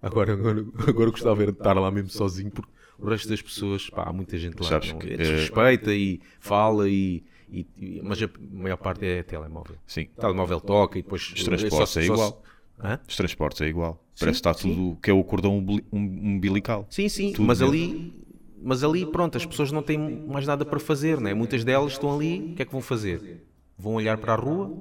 Agora, 0.01 0.33
agora, 0.33 0.65
agora 0.87 1.11
gostava 1.11 1.45
de 1.45 1.51
estar 1.53 1.73
lá 1.75 1.91
mesmo 1.91 2.11
sozinho, 2.11 2.51
porque 2.51 2.71
o 2.99 3.09
resto 3.09 3.29
das 3.29 3.43
pessoas, 3.43 3.89
pá, 3.91 4.05
há 4.05 4.13
muita 4.13 4.37
gente 4.39 4.61
lá 4.63 4.69
Sabes 4.69 4.89
que 4.89 4.93
não- 4.95 5.01
que, 5.01 5.09
é 5.11 5.15
eh, 5.15 5.17
desrespeita 5.17 5.93
e 5.95 6.21
fala, 6.39 6.89
e, 6.89 7.25
e- 7.51 7.67
e- 7.77 8.01
mas 8.05 8.23
a 8.23 8.29
maior 8.53 8.77
parte 8.77 9.05
é 9.05 9.23
telemóvel. 9.25 9.77
Sim. 9.87 10.09
O 10.17 10.21
telemóvel 10.21 10.61
toca 10.61 10.99
e 10.99 11.03
depois... 11.03 11.33
Os 11.35 11.43
transportes 11.45 11.97
é 11.97 12.05
igual. 12.05 12.43
Hã? 12.81 13.01
Os 13.09 13.17
transportes 13.17 13.61
é 13.61 13.67
igual. 13.67 14.05
Parece 14.21 14.41
que 14.43 14.49
está 14.49 14.55
tudo. 14.55 14.97
que 15.03 15.11
é 15.11 15.13
o 15.13 15.25
cordão 15.25 15.59
umbili- 15.59 15.85
um- 15.93 16.35
umbilical. 16.37 16.87
Sim, 16.91 17.09
sim, 17.09 17.33
Tudo 17.33 17.47
mas 17.47 17.61
mesmo. 17.61 17.73
ali, 17.75 18.13
mas 18.63 18.85
ali, 18.85 19.05
pronto, 19.07 19.37
as 19.37 19.45
pessoas 19.47 19.73
não 19.73 19.83
têm 19.83 19.99
mais 20.27 20.47
nada 20.47 20.65
para 20.65 20.79
fazer, 20.79 21.21
né? 21.21 21.35
Muitas 21.35 21.65
delas 21.65 21.93
estão 21.93 22.15
ali, 22.15 22.53
o 22.53 22.55
que 22.57 22.63
é 22.63 22.65
que 22.65 22.71
vão 22.73 22.81
fazer? 22.81 23.43
Vão 23.79 23.95
olhar 23.95 24.19
para 24.19 24.33
a 24.33 24.37
rua, 24.37 24.77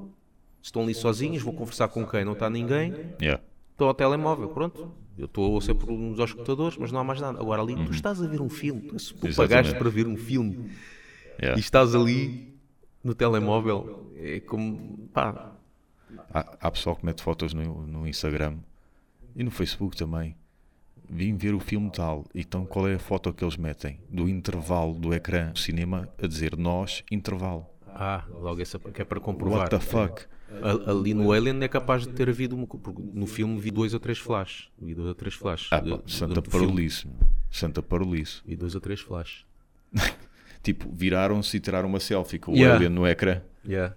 estão 0.61 0.81
ali 0.81 0.93
sozinhas, 0.93 1.41
vão 1.43 1.53
conversar 1.53 1.87
com 1.89 2.05
quem? 2.05 2.25
Não 2.25 2.33
está 2.33 2.49
ninguém, 2.49 2.93
Yeah. 3.21 3.41
estão 3.71 3.87
ao 3.87 3.93
telemóvel, 3.93 4.49
pronto. 4.49 4.91
Eu 5.17 5.25
estou 5.25 5.59
sempre 5.61 5.91
nos 5.95 6.19
escutadores, 6.19 6.77
mas 6.77 6.91
não 6.91 6.99
há 6.99 7.03
mais 7.03 7.19
nada. 7.21 7.39
Agora 7.39 7.61
ali, 7.61 7.73
Uhum. 7.73 7.85
tu 7.85 7.91
estás 7.91 8.21
a 8.21 8.27
ver 8.27 8.41
um 8.41 8.49
filme, 8.49 8.81
tu, 8.81 8.95
tu 8.97 9.35
pagaste 9.35 9.75
para 9.75 9.89
ver 9.89 10.07
um 10.07 10.15
filme 10.17 10.71
Yeah. 11.39 11.57
e 11.57 11.59
estás 11.59 11.93
ali 11.95 12.53
no 13.03 13.13
telemóvel, 13.13 14.11
é 14.15 14.39
como, 14.39 15.07
pá, 15.13 15.53
Há, 16.33 16.57
há 16.61 16.71
pessoal 16.71 16.95
que 16.95 17.05
mete 17.05 17.21
fotos 17.21 17.53
no, 17.53 17.85
no 17.85 18.07
Instagram 18.07 18.57
e 19.35 19.43
no 19.43 19.51
Facebook 19.51 19.95
também. 19.95 20.35
Vim 21.09 21.35
ver 21.35 21.53
o 21.53 21.59
filme 21.59 21.89
tal. 21.91 22.25
Então 22.33 22.65
qual 22.65 22.87
é 22.87 22.95
a 22.95 22.99
foto 22.99 23.31
que 23.33 23.43
eles 23.43 23.57
metem? 23.57 23.99
Do 24.09 24.27
intervalo 24.29 24.93
do 24.93 25.13
ecrã 25.13 25.51
do 25.51 25.59
cinema 25.59 26.07
a 26.21 26.25
dizer 26.27 26.55
nós, 26.57 27.03
intervalo. 27.11 27.65
Ah, 27.99 28.23
logo 28.29 28.61
essa 28.61 28.77
que 28.77 29.01
é 29.01 29.05
para 29.05 29.19
comprovar. 29.19 29.61
What 29.61 29.71
the 29.71 29.79
fuck? 29.79 30.25
Ali 30.85 31.13
no 31.13 31.31
Alien 31.31 31.61
é 31.63 31.67
capaz 31.67 32.03
de 32.05 32.13
ter 32.13 32.29
havido, 32.29 32.55
uma, 32.55 32.67
porque 32.67 33.01
no 33.13 33.25
filme 33.25 33.59
vi 33.59 33.71
dois 33.71 33.93
ou 33.93 33.99
três 33.99 34.19
flashes. 34.19 34.69
Vi 34.79 34.93
dois 34.93 35.07
ou 35.07 35.15
três 35.15 35.33
flashes. 35.33 35.67
Ah, 35.71 35.81
pá, 35.81 35.99
Santa. 36.05 36.41
Parolice. 36.41 37.07
Santa 37.49 37.81
Parolice. 37.81 38.41
Vi 38.45 38.55
dois 38.55 38.75
ou 38.75 38.81
três 38.81 38.99
flashes. 38.99 39.45
Tipo, 40.63 40.89
viraram-se 40.91 41.55
e 41.55 41.59
tiraram 41.61 41.87
uma 41.87 41.99
selfie 41.99 42.37
com 42.39 42.51
o 42.51 42.55
Yeah. 42.55 42.75
alien 42.75 42.89
no 42.91 43.07
ecrã. 43.07 43.41
Yeah. 43.65 43.95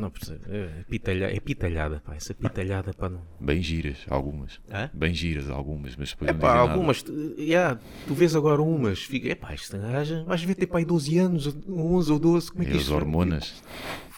Não 0.00 0.10
percebo. 0.10 0.40
É, 0.48 0.84
pitalha, 0.88 1.24
é 1.34 1.40
pitalhada, 1.40 2.00
pá. 2.04 2.14
Essa 2.14 2.32
pitalhada, 2.34 2.92
pá. 2.94 3.08
Não... 3.08 3.20
Bem 3.40 3.62
giras, 3.62 3.98
algumas. 4.08 4.58
Hã? 4.70 4.90
Bem 4.94 5.12
giras, 5.12 5.50
algumas, 5.50 5.94
mas 5.96 6.10
depois 6.10 6.30
É 6.30 6.32
não 6.32 6.40
pá, 6.40 6.48
dizem 6.48 6.60
nada. 6.66 6.72
algumas. 6.72 7.02
tu- 7.02 7.34
yeah, 7.38 7.78
tu 8.06 8.14
vês 8.14 8.34
agora 8.34 8.62
umas. 8.62 9.00
Fica, 9.02 9.28
é 9.28 9.34
pá, 9.34 9.54
isto 9.54 9.76
gaja, 9.78 10.24
vais 10.24 10.42
ver 10.42 10.54
ter 10.54 10.66
pai 10.66 10.84
12 10.84 11.18
anos, 11.18 11.46
ou 11.66 11.96
11 11.96 12.12
ou 12.12 12.18
12. 12.18 12.50
Como 12.50 12.62
é 12.62 12.66
E 12.66 12.70
que 12.70 12.76
as 12.76 12.82
isto 12.82 12.94
hormonas. 12.94 13.62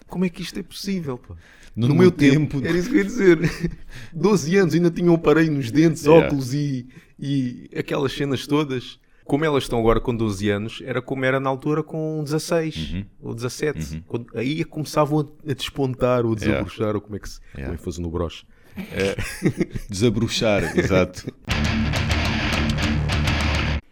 Como 0.07 0.25
é 0.25 0.28
que 0.28 0.42
isto 0.42 0.59
é 0.59 0.62
possível, 0.62 1.19
pá? 1.19 1.35
No, 1.75 1.95
meu 1.95 2.11
tempo. 2.11 2.59
Era 2.64 2.76
isso 2.76 2.88
que 2.88 2.97
eu 2.97 2.99
ia 2.99 3.04
dizer. 3.04 3.38
12 4.12 4.57
anos 4.57 4.75
ainda 4.75 4.90
tinham 4.90 5.12
um 5.12 5.16
aparelho 5.16 5.52
nos 5.52 5.71
dentes, 5.71 6.04
Yeah. 6.04 6.26
óculos 6.26 6.52
e, 6.54 6.87
e 7.19 7.71
aquelas 7.76 8.12
cenas 8.12 8.47
todas. 8.47 8.99
Como 9.30 9.44
elas 9.44 9.62
estão 9.62 9.78
agora 9.78 10.00
com 10.00 10.12
12 10.12 10.50
anos, 10.50 10.82
era 10.84 11.00
como 11.00 11.25
era 11.25 11.38
na 11.38 11.49
altura 11.49 11.84
com 11.84 12.20
16 12.25 12.90
Uhum. 12.94 13.04
ou 13.22 13.32
17. 13.32 14.02
Quando, 14.08 14.26
aí 14.37 14.64
começavam 14.64 15.20
a, 15.20 15.50
a 15.52 15.54
despontar 15.54 16.26
ou 16.26 16.32
a 16.32 16.34
Yeah. 16.34 16.64
desabrochar, 16.64 16.94
ou 16.96 17.00
como 17.00 17.14
é 17.14 17.20
que 17.20 17.28
se 17.28 17.38
como 17.38 17.50
Yeah. 17.58 17.75
é 17.75 17.76
que 17.78 17.84
fosse 17.84 18.00
no 18.00 18.10
broche. 18.10 18.44
Desabrochar, 19.88 20.76
exato. 20.76 21.32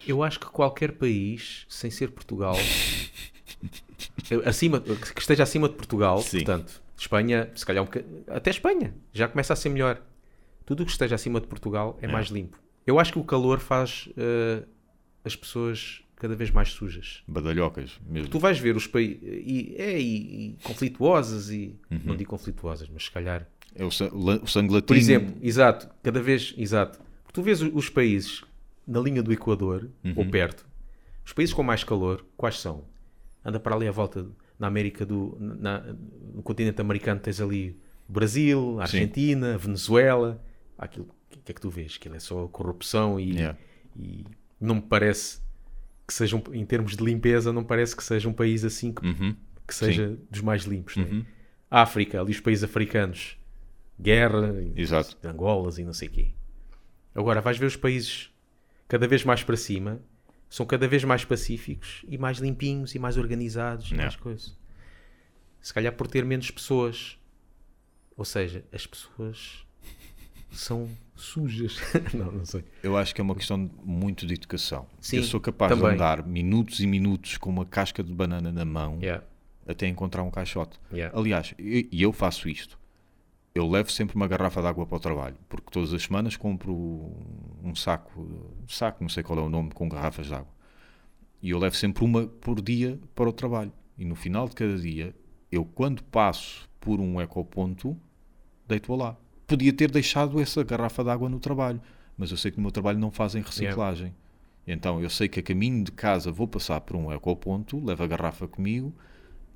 Eu 0.08 0.24
acho 0.24 0.40
que 0.40 0.46
qualquer 0.46 0.90
país, 0.90 1.66
sem 1.68 1.88
ser 1.88 2.10
Portugal, 2.10 2.56
acima, 4.44 4.80
que 4.80 5.20
esteja 5.20 5.44
acima 5.44 5.68
de 5.68 5.76
Portugal, 5.76 6.20
Sim. 6.20 6.38
portanto, 6.38 6.82
Espanha, 6.96 7.48
se 7.54 7.64
calhar 7.64 7.84
um 7.84 7.88
até 8.26 8.50
Espanha, 8.50 8.92
já 9.12 9.28
começa 9.28 9.52
a 9.52 9.56
ser 9.56 9.68
melhor. 9.68 10.02
Tudo 10.66 10.82
o 10.82 10.84
que 10.86 10.90
esteja 10.90 11.14
acima 11.14 11.40
de 11.40 11.46
Portugal 11.46 11.96
é 12.02 12.08
mais 12.08 12.26
limpo. 12.26 12.58
Eu 12.84 12.98
acho 12.98 13.12
que 13.12 13.20
o 13.20 13.24
calor 13.24 13.60
faz 13.60 14.08
eh, 14.16 14.62
as 15.28 15.36
pessoas 15.36 16.02
cada 16.16 16.34
vez 16.34 16.50
mais 16.50 16.70
sujas. 16.70 17.22
Badalhocas, 17.28 18.00
mesmo. 18.04 18.28
Tu 18.28 18.38
vais 18.40 18.58
ver 18.58 18.74
os 18.76 18.86
países 18.88 19.18
e, 19.22 19.74
é, 19.78 20.00
e, 20.00 20.48
e 20.50 20.56
conflituosas 20.64 21.50
e 21.50 21.76
Uhum. 21.90 22.00
não 22.04 22.16
digo 22.16 22.30
conflituosas, 22.30 22.88
mas 22.92 23.04
se 23.04 23.10
calhar 23.10 23.46
É 23.74 23.84
o, 23.84 23.90
sa- 23.90 24.08
o 24.12 24.46
sangue 24.46 24.72
latino. 24.72 24.86
por 24.88 24.96
exemplo, 24.96 25.36
exato, 25.40 25.88
cada 26.02 26.20
vez, 26.20 26.54
exato. 26.58 26.98
Tu 27.32 27.40
vês 27.42 27.62
os 27.62 27.88
países 27.88 28.42
na 28.86 28.98
linha 29.00 29.22
do 29.22 29.32
Equador, 29.32 29.88
ou 30.16 30.26
perto, 30.26 30.66
os 31.24 31.32
países 31.32 31.54
com 31.54 31.62
mais 31.62 31.84
calor, 31.84 32.24
quais 32.36 32.58
são? 32.58 32.84
Anda 33.44 33.60
para 33.60 33.76
ali 33.76 33.86
à 33.86 33.92
volta, 33.92 34.26
na 34.58 34.66
América 34.66 35.06
do, 35.06 35.36
na- 35.38 35.94
no 36.34 36.42
continente 36.42 36.80
americano 36.80 37.20
tens 37.20 37.40
ali 37.40 37.76
Brasil, 38.08 38.74
Sim. 38.76 38.80
Argentina, 38.80 39.54
a 39.54 39.58
Venezuela, 39.58 40.42
aquilo, 40.76 41.06
o 41.32 41.38
que 41.44 41.52
é 41.52 41.54
que 41.54 41.60
tu 41.60 41.70
vês? 41.70 41.94
Aquilo 41.96 42.16
é 42.16 42.18
só 42.18 42.48
corrupção 42.48 43.20
e, 43.20 43.34
Yeah. 43.34 43.56
e 43.96 44.24
não 44.60 44.76
me 44.76 44.82
parece 44.82 45.40
que 46.06 46.14
seja, 46.14 46.36
um- 46.36 46.54
em 46.54 46.64
termos 46.64 46.96
de 46.96 47.04
limpeza, 47.04 47.52
não 47.52 47.62
parece 47.64 47.94
que 47.96 48.02
seja 48.02 48.28
um 48.28 48.32
país 48.32 48.64
assim 48.64 48.92
que, 48.92 49.04
Uhum. 49.06 49.36
que 49.66 49.74
seja 49.74 50.18
dos 50.30 50.40
mais 50.40 50.62
limpos. 50.64 50.96
é? 50.96 51.24
África, 51.70 52.20
ali 52.20 52.30
os 52.32 52.40
países 52.40 52.64
africanos, 52.64 53.36
guerra, 54.00 54.54
Exato. 54.74 55.16
Angolas 55.26 55.78
e 55.78 55.84
não 55.84 55.92
sei 55.92 56.08
o 56.08 56.10
quê. 56.10 56.28
Agora, 57.14 57.40
vais 57.40 57.58
ver 57.58 57.66
os 57.66 57.76
países 57.76 58.30
cada 58.86 59.06
vez 59.06 59.22
mais 59.24 59.42
para 59.42 59.56
cima, 59.56 60.00
são 60.48 60.64
cada 60.64 60.88
vez 60.88 61.04
mais 61.04 61.24
pacíficos 61.26 62.04
e 62.08 62.16
mais 62.16 62.38
limpinhos 62.38 62.94
e 62.94 62.98
mais 62.98 63.18
organizados 63.18 63.90
e 63.90 63.94
mais 63.94 64.16
coisas. 64.16 64.56
Se 65.60 65.74
calhar 65.74 65.92
por 65.92 66.06
ter 66.06 66.24
menos 66.24 66.50
pessoas. 66.50 67.18
Ou 68.16 68.24
seja, 68.24 68.64
as 68.72 68.86
pessoas 68.86 69.64
são 70.50 70.88
sujas. 71.22 71.78
não, 72.14 72.32
não 72.32 72.44
sei. 72.44 72.64
Eu 72.82 72.96
acho 72.96 73.14
que 73.14 73.20
é 73.20 73.24
uma 73.24 73.34
questão 73.34 73.70
muito 73.84 74.26
de 74.26 74.34
educação. 74.34 74.86
Sim, 75.00 75.18
eu 75.18 75.22
sou 75.24 75.40
capaz 75.40 75.72
também. 75.72 75.88
de 75.88 75.94
andar 75.94 76.26
minutos 76.26 76.80
e 76.80 76.86
minutos 76.86 77.36
com 77.36 77.50
uma 77.50 77.64
casca 77.64 78.02
de 78.02 78.12
banana 78.12 78.50
na 78.52 78.64
mão 78.64 78.98
Yeah. 79.00 79.24
até 79.66 79.86
encontrar 79.86 80.22
um 80.22 80.30
caixote. 80.30 80.78
Yeah. 80.92 81.16
Aliás, 81.18 81.54
e 81.58 81.88
e 81.90 82.02
eu 82.02 82.12
faço 82.12 82.48
isto. 82.48 82.78
Eu 83.54 83.68
levo 83.68 83.90
sempre 83.90 84.14
uma 84.14 84.28
garrafa 84.28 84.60
de 84.60 84.68
água 84.68 84.86
para 84.86 84.96
o 84.96 85.00
trabalho, 85.00 85.36
porque 85.48 85.68
todas 85.70 85.92
as 85.92 86.02
semanas 86.02 86.36
compro 86.36 86.72
um 87.62 87.74
saco, 87.74 88.64
saco, 88.68 89.02
não 89.02 89.08
sei 89.08 89.22
qual 89.22 89.38
é 89.38 89.42
o 89.42 89.48
nome, 89.48 89.70
com 89.72 89.88
garrafas 89.88 90.26
de 90.26 90.34
água. 90.34 90.52
E 91.42 91.50
eu 91.50 91.58
levo 91.58 91.74
sempre 91.74 92.04
uma 92.04 92.26
por 92.26 92.60
dia 92.60 93.00
para 93.14 93.28
o 93.28 93.32
trabalho. 93.32 93.72
E 93.96 94.04
no 94.04 94.14
final 94.14 94.48
de 94.48 94.54
cada 94.54 94.76
dia, 94.76 95.14
eu 95.50 95.64
quando 95.64 96.04
passo 96.04 96.68
por 96.78 97.00
um 97.00 97.20
ecoponto, 97.20 97.96
deito-a 98.66 98.96
lá. 98.96 99.16
Podia 99.48 99.72
ter 99.72 99.90
deixado 99.90 100.38
essa 100.40 100.62
garrafa 100.62 101.02
de 101.02 101.10
água 101.10 101.28
no 101.28 101.40
trabalho, 101.40 101.80
mas 102.18 102.30
eu 102.30 102.36
sei 102.36 102.50
que 102.50 102.58
no 102.58 102.62
meu 102.62 102.70
trabalho 102.70 102.98
não 102.98 103.10
fazem 103.10 103.42
reciclagem. 103.42 104.14
Então 104.66 105.02
eu 105.02 105.08
sei 105.08 105.26
que 105.26 105.40
a 105.40 105.42
caminho 105.42 105.82
de 105.82 105.90
casa 105.90 106.30
vou 106.30 106.46
passar 106.46 106.82
por 106.82 106.94
um 106.94 107.10
ecoponto, 107.10 107.82
levo 107.82 108.04
a 108.04 108.06
garrafa 108.06 108.46
comigo 108.46 108.94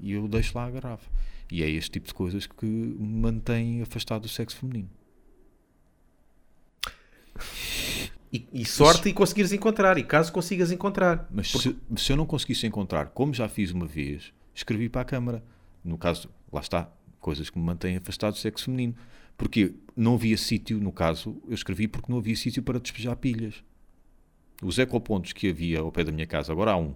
e 0.00 0.12
eu 0.12 0.26
deixo 0.26 0.56
lá 0.56 0.64
a 0.64 0.70
garrafa. 0.70 1.10
E 1.50 1.62
é 1.62 1.68
este 1.68 1.90
tipo 1.90 2.06
de 2.06 2.14
coisas 2.14 2.46
que 2.46 2.64
me 2.64 3.20
mantém 3.20 3.82
afastado 3.82 4.22
do 4.22 4.28
sexo 4.28 4.56
feminino. 4.56 4.88
E, 8.32 8.48
e 8.50 8.64
sorte 8.64 9.10
e 9.10 9.12
conseguires 9.12 9.52
encontrar. 9.52 9.98
E 9.98 10.02
caso 10.02 10.32
consigas 10.32 10.72
encontrar. 10.72 11.28
Mas 11.30 11.50
se, 11.50 11.76
se 11.96 12.12
eu 12.12 12.16
não 12.16 12.24
conseguisse 12.24 12.66
encontrar, 12.66 13.08
como 13.08 13.34
já 13.34 13.46
fiz 13.46 13.70
uma 13.70 13.86
vez, 13.86 14.32
escrevi 14.54 14.88
para 14.88 15.02
a 15.02 15.04
Câmara. 15.04 15.44
No 15.84 15.98
caso, 15.98 16.30
lá 16.50 16.60
está, 16.60 16.90
coisas 17.20 17.50
que 17.50 17.58
me 17.58 17.64
mantêm 17.66 17.98
afastado 17.98 18.32
do 18.32 18.38
sexo 18.38 18.64
feminino. 18.64 18.94
Porque 19.42 19.74
não 19.96 20.14
havia 20.14 20.36
sítio, 20.36 20.78
no 20.80 20.92
caso, 20.92 21.36
eu 21.48 21.54
escrevi 21.54 21.88
porque 21.88 22.10
não 22.10 22.18
havia 22.18 22.36
sítio 22.36 22.62
para 22.62 22.78
despejar 22.78 23.16
pilhas. 23.16 23.62
Os 24.62 24.78
ecopontos 24.78 25.32
que 25.32 25.48
havia 25.48 25.80
ao 25.80 25.90
pé 25.90 26.04
da 26.04 26.12
minha 26.12 26.26
casa, 26.26 26.52
agora 26.52 26.70
há 26.72 26.76
um, 26.76 26.94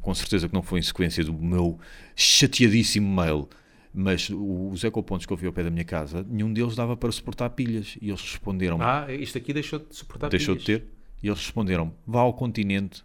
com 0.00 0.14
certeza 0.14 0.48
que 0.48 0.54
não 0.54 0.62
foi 0.62 0.80
em 0.80 0.82
sequência 0.82 1.22
do 1.22 1.32
meu 1.32 1.78
chateadíssimo 2.16 3.08
mail, 3.14 3.48
mas 3.94 4.28
os 4.30 4.82
ecopontos 4.84 5.24
que 5.24 5.32
eu 5.32 5.36
vi 5.36 5.46
ao 5.46 5.52
pé 5.52 5.62
da 5.62 5.70
minha 5.70 5.84
casa, 5.84 6.26
nenhum 6.28 6.52
deles 6.52 6.74
dava 6.74 6.96
para 6.96 7.10
suportar 7.12 7.50
pilhas. 7.50 7.96
E 8.02 8.08
eles 8.08 8.20
responderam, 8.20 8.78
Ah, 8.82 9.06
isto 9.12 9.38
aqui 9.38 9.52
deixou 9.52 9.78
de 9.78 9.94
suportar 9.94 10.28
deixou 10.28 10.56
de 10.56 10.64
pilhas. 10.64 10.80
ter, 10.82 10.88
e 11.22 11.28
eles 11.28 11.38
responderam, 11.38 11.94
vá 12.06 12.20
ao 12.20 12.34
continente, 12.34 13.04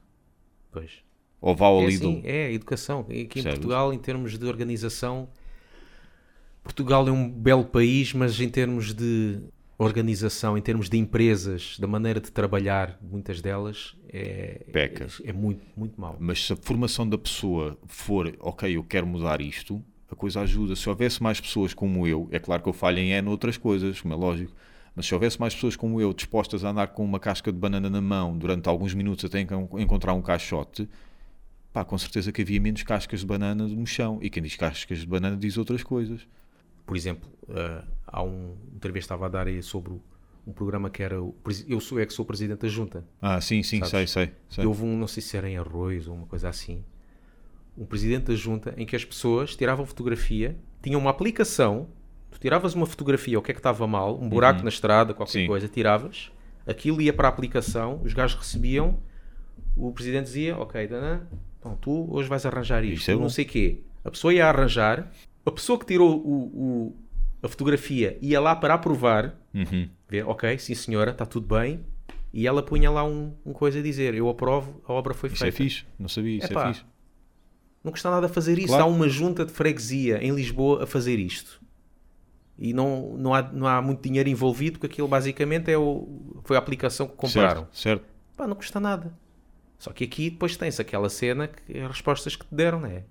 Pois. 0.72 0.92
ou 1.40 1.56
vá 1.56 1.68
ao 1.68 1.82
É 1.84 1.86
Lidl. 1.86 2.10
assim, 2.10 2.22
é 2.26 2.46
a 2.48 2.52
educação. 2.52 3.02
Aqui 3.02 3.40
em? 3.40 3.44
Portugal, 3.44 3.94
em 3.94 4.00
termos 4.00 4.38
de 4.38 4.46
organização, 4.46 5.30
Portugal 6.64 7.08
é 7.08 7.12
um 7.12 7.30
belo 7.30 7.66
país, 7.66 8.14
mas 8.14 8.40
em 8.40 8.50
termos 8.50 8.94
de 8.94 9.40
organização, 9.78 10.58
em 10.58 10.62
termos 10.62 10.90
de 10.90 10.98
empresas, 10.98 11.78
da 11.80 11.88
maneira 11.88 12.20
de 12.22 12.32
trabalhar, 12.32 13.00
muitas 13.02 13.42
delas 13.42 13.96
é, 14.10 14.66
Peca. 14.72 15.08
é, 15.24 15.30
é 15.30 15.34
muito, 15.34 15.64
muito 15.76 16.00
mal. 16.00 16.16
Mas 16.20 16.46
se 16.46 16.54
a 16.54 16.56
formação 16.56 17.08
da 17.08 17.18
pessoa 17.18 17.78
for, 17.88 18.36
ok, 18.40 18.76
eu 18.76 18.84
quero 18.84 19.08
mudar 19.08 19.42
isto, 19.42 19.84
a 20.10 20.16
coisa 20.16 20.42
ajuda. 20.42 20.76
Se 20.76 20.88
houvesse 20.88 21.22
mais 21.24 21.42
pessoas 21.42 21.74
como 21.74 22.06
eu, 22.06 22.28
é 22.32 22.38
claro 22.40 22.62
que 22.62 22.70
eu 22.70 22.74
falho 22.74 23.00
em 23.00 23.12
N 23.12 23.28
outras 23.30 23.58
coisas, 23.58 24.00
como 24.00 24.14
é 24.14 24.18
lógico, 24.18 24.54
mas 24.96 25.08
se 25.08 25.14
houvesse 25.16 25.40
mais 25.40 25.56
pessoas 25.56 25.76
como 25.76 26.00
eu 26.00 26.14
dispostas 26.14 26.64
a 26.64 26.70
andar 26.70 26.88
com 26.88 27.04
uma 27.04 27.20
casca 27.20 27.52
de 27.52 27.58
banana 27.58 27.90
na 27.90 28.02
mão 28.02 28.38
durante 28.38 28.70
alguns 28.70 28.94
minutos 28.94 29.26
até 29.26 29.40
enco- 29.40 29.80
encontrar 29.80 30.14
um 30.14 30.22
caixote, 30.22 30.88
pá, 31.74 31.84
com 31.84 31.98
certeza 31.98 32.32
que 32.32 32.42
havia 32.44 32.60
menos 32.60 32.84
cascas 32.84 33.22
de 33.22 33.26
banana 33.26 33.68
no 33.68 33.88
chão. 33.88 34.20
E 34.22 34.30
quem 34.30 34.44
diz 34.44 34.56
cascas 34.56 35.00
de 35.00 35.08
banana 35.08 35.36
diz 35.38 35.58
outras 35.58 35.82
coisas. 35.82 36.22
Por 36.92 36.98
exemplo, 36.98 37.30
eh, 37.48 37.84
há 38.06 38.22
um. 38.22 38.54
Outra 38.74 38.92
vez 38.92 39.06
estava 39.06 39.26
a 39.26 39.30
dar 39.30 39.48
aí 39.48 39.64
sobre 39.64 39.94
o- 39.94 40.02
um 40.46 40.52
programa 40.52 40.90
que 40.90 41.02
era. 41.02 41.24
O, 41.24 41.34
eu 41.66 41.80
sou 41.80 41.98
é 42.02 42.06
que 42.06 42.12
sou 42.12 42.26
presidente 42.26 42.60
da 42.60 42.68
junta. 42.68 43.06
Ah, 43.22 43.40
sim, 43.40 43.64
sim, 43.64 43.80
sei, 43.80 43.88
Sabes? 43.88 44.12
sei. 44.12 44.32
sei. 44.50 44.64
E 44.66 44.68
houve 44.68 44.84
um, 44.84 44.98
não 44.98 45.08
sei 45.08 45.24
se 45.24 45.38
era 45.38 45.50
em 45.50 45.58
arroz 45.58 46.10
ou 46.10 46.14
uma 46.16 46.26
coisa 46.28 46.50
assim, 46.50 46.84
um 47.78 47.86
presidente 47.86 48.26
da 48.26 48.36
junta 48.36 48.74
em 48.76 48.86
que 48.86 48.94
as 48.94 49.06
pessoas 49.06 49.56
tiravam 49.56 49.86
fotografia, 49.86 50.58
tinham 50.84 51.00
uma 51.00 51.12
aplicação, 51.12 51.88
tu 52.30 52.38
tiravas 52.38 52.74
uma 52.74 52.86
fotografia, 52.86 53.40
o 53.40 53.42
que 53.42 53.52
é 53.52 53.54
que 53.54 53.62
estava 53.62 53.88
mal, 53.88 54.20
um 54.22 54.28
buraco 54.28 54.62
na 54.62 54.68
estrada, 54.70 55.14
qualquer 55.14 55.32
Sim. 55.32 55.48
coisa, 55.48 55.70
tiravas, 55.70 56.30
aquilo 56.68 57.02
ia 57.02 57.14
para 57.14 57.30
a 57.30 57.32
aplicação, 57.32 58.02
os 58.04 58.12
gajos 58.12 58.38
recebiam, 58.38 59.00
o 59.78 59.94
presidente 59.94 60.26
dizia, 60.26 60.58
ok, 60.58 60.86
Dana, 60.88 61.26
então 61.58 61.74
tu 61.78 62.14
hoje 62.14 62.28
vais 62.28 62.46
arranjar 62.46 62.84
isto, 62.84 62.98
Isto 63.00 63.12
é 63.12 63.14
não 63.14 63.22
bom. 63.22 63.30
sei 63.30 63.46
quê. 63.46 63.80
A 64.04 64.12
pessoa 64.12 64.34
ia 64.34 64.46
arranjar, 64.50 65.10
a 65.46 65.52
pessoa 65.52 65.78
que 65.80 65.86
tirou 65.86 66.18
o, 66.18 66.34
o- 66.88 66.96
a 67.44 67.48
fotografia 67.48 68.18
ia 68.22 68.40
lá 68.40 68.56
para 68.56 68.74
aprovar, 68.76 69.36
Uhum. 69.54 69.90
ver, 70.08 70.28
ok, 70.28 70.58
sim 70.60 70.76
senhora, 70.76 71.12
está 71.12 71.26
tudo 71.26 71.48
bem. 71.56 71.84
E 72.34 72.48
ela 72.48 72.64
punha 72.64 72.90
lá 72.90 73.04
um, 73.04 73.34
um 73.46 73.52
coisa 73.52 73.80
a 73.80 73.82
dizer, 73.82 74.14
eu 74.14 74.30
aprovo, 74.30 74.82
a 74.88 74.94
obra 74.94 75.14
foi 75.14 75.28
Isso 75.30 75.44
é 75.44 75.52
feita. 75.52 75.58
fixe, 75.58 75.86
não 76.00 76.08
sabia, 76.08 76.38
isso 76.38 76.48
Epá, 76.52 76.70
é 76.70 76.74
fixe. 76.74 76.86
Não 77.84 77.92
custa 77.92 78.10
nada 78.12 78.30
fazer 78.30 78.58
isso. 78.58 78.68
Claro. 78.68 78.84
Há 78.84 78.88
uma 78.88 79.10
junta 79.10 79.44
de 79.44 79.52
freguesia 79.52 80.24
em 80.24 80.32
Lisboa 80.34 80.84
a 80.84 80.88
fazer 80.88 81.18
isto. 81.20 81.60
E 82.58 82.74
não, 82.74 83.18
não, 83.18 83.34
há, 83.34 83.42
não 83.42 83.68
há 83.68 83.82
muito 83.82 84.04
dinheiro 84.04 84.30
envolvido, 84.30 84.78
porque 84.80 84.94
aquilo 84.94 85.08
basicamente 85.08 85.72
é 85.72 85.78
o, 85.78 86.08
foi 86.44 86.56
a 86.56 86.60
aplicação 86.60 87.08
que 87.08 87.16
compraram. 87.16 87.62
Certo, 87.72 87.76
certo. 87.78 88.06
Pá, 88.38 88.46
não 88.48 88.56
custa 88.56 88.80
nada. 88.80 89.12
Só 89.80 89.92
que 89.92 90.04
aqui 90.04 90.30
depois 90.30 90.56
tem-se 90.56 90.80
aquela 90.80 91.10
cena 91.10 91.48
que 91.48 91.76
é 91.76 91.82
as 91.84 91.90
respostas 91.90 92.36
que 92.36 92.46
te 92.46 92.54
deram, 92.54 92.80
não 92.82 92.88
é? 92.88 93.04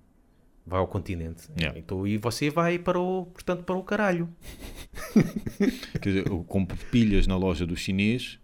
Vai 0.66 0.78
ao 0.78 0.86
continente. 0.86 1.48
Yeah. 1.58 1.78
Então, 1.78 2.06
e 2.06 2.16
você 2.18 2.50
vai 2.50 2.78
para 2.78 2.98
o, 2.98 3.26
portanto, 3.26 3.64
para 3.64 3.74
o 3.74 3.82
caralho. 3.82 4.28
Quer 6.00 6.08
dizer, 6.08 6.26
eu 6.28 6.42
compro 6.44 6.76
pilhas 6.90 7.26
na 7.26 7.36
loja 7.36 7.66
do 7.66 7.76
chinês 7.76 8.38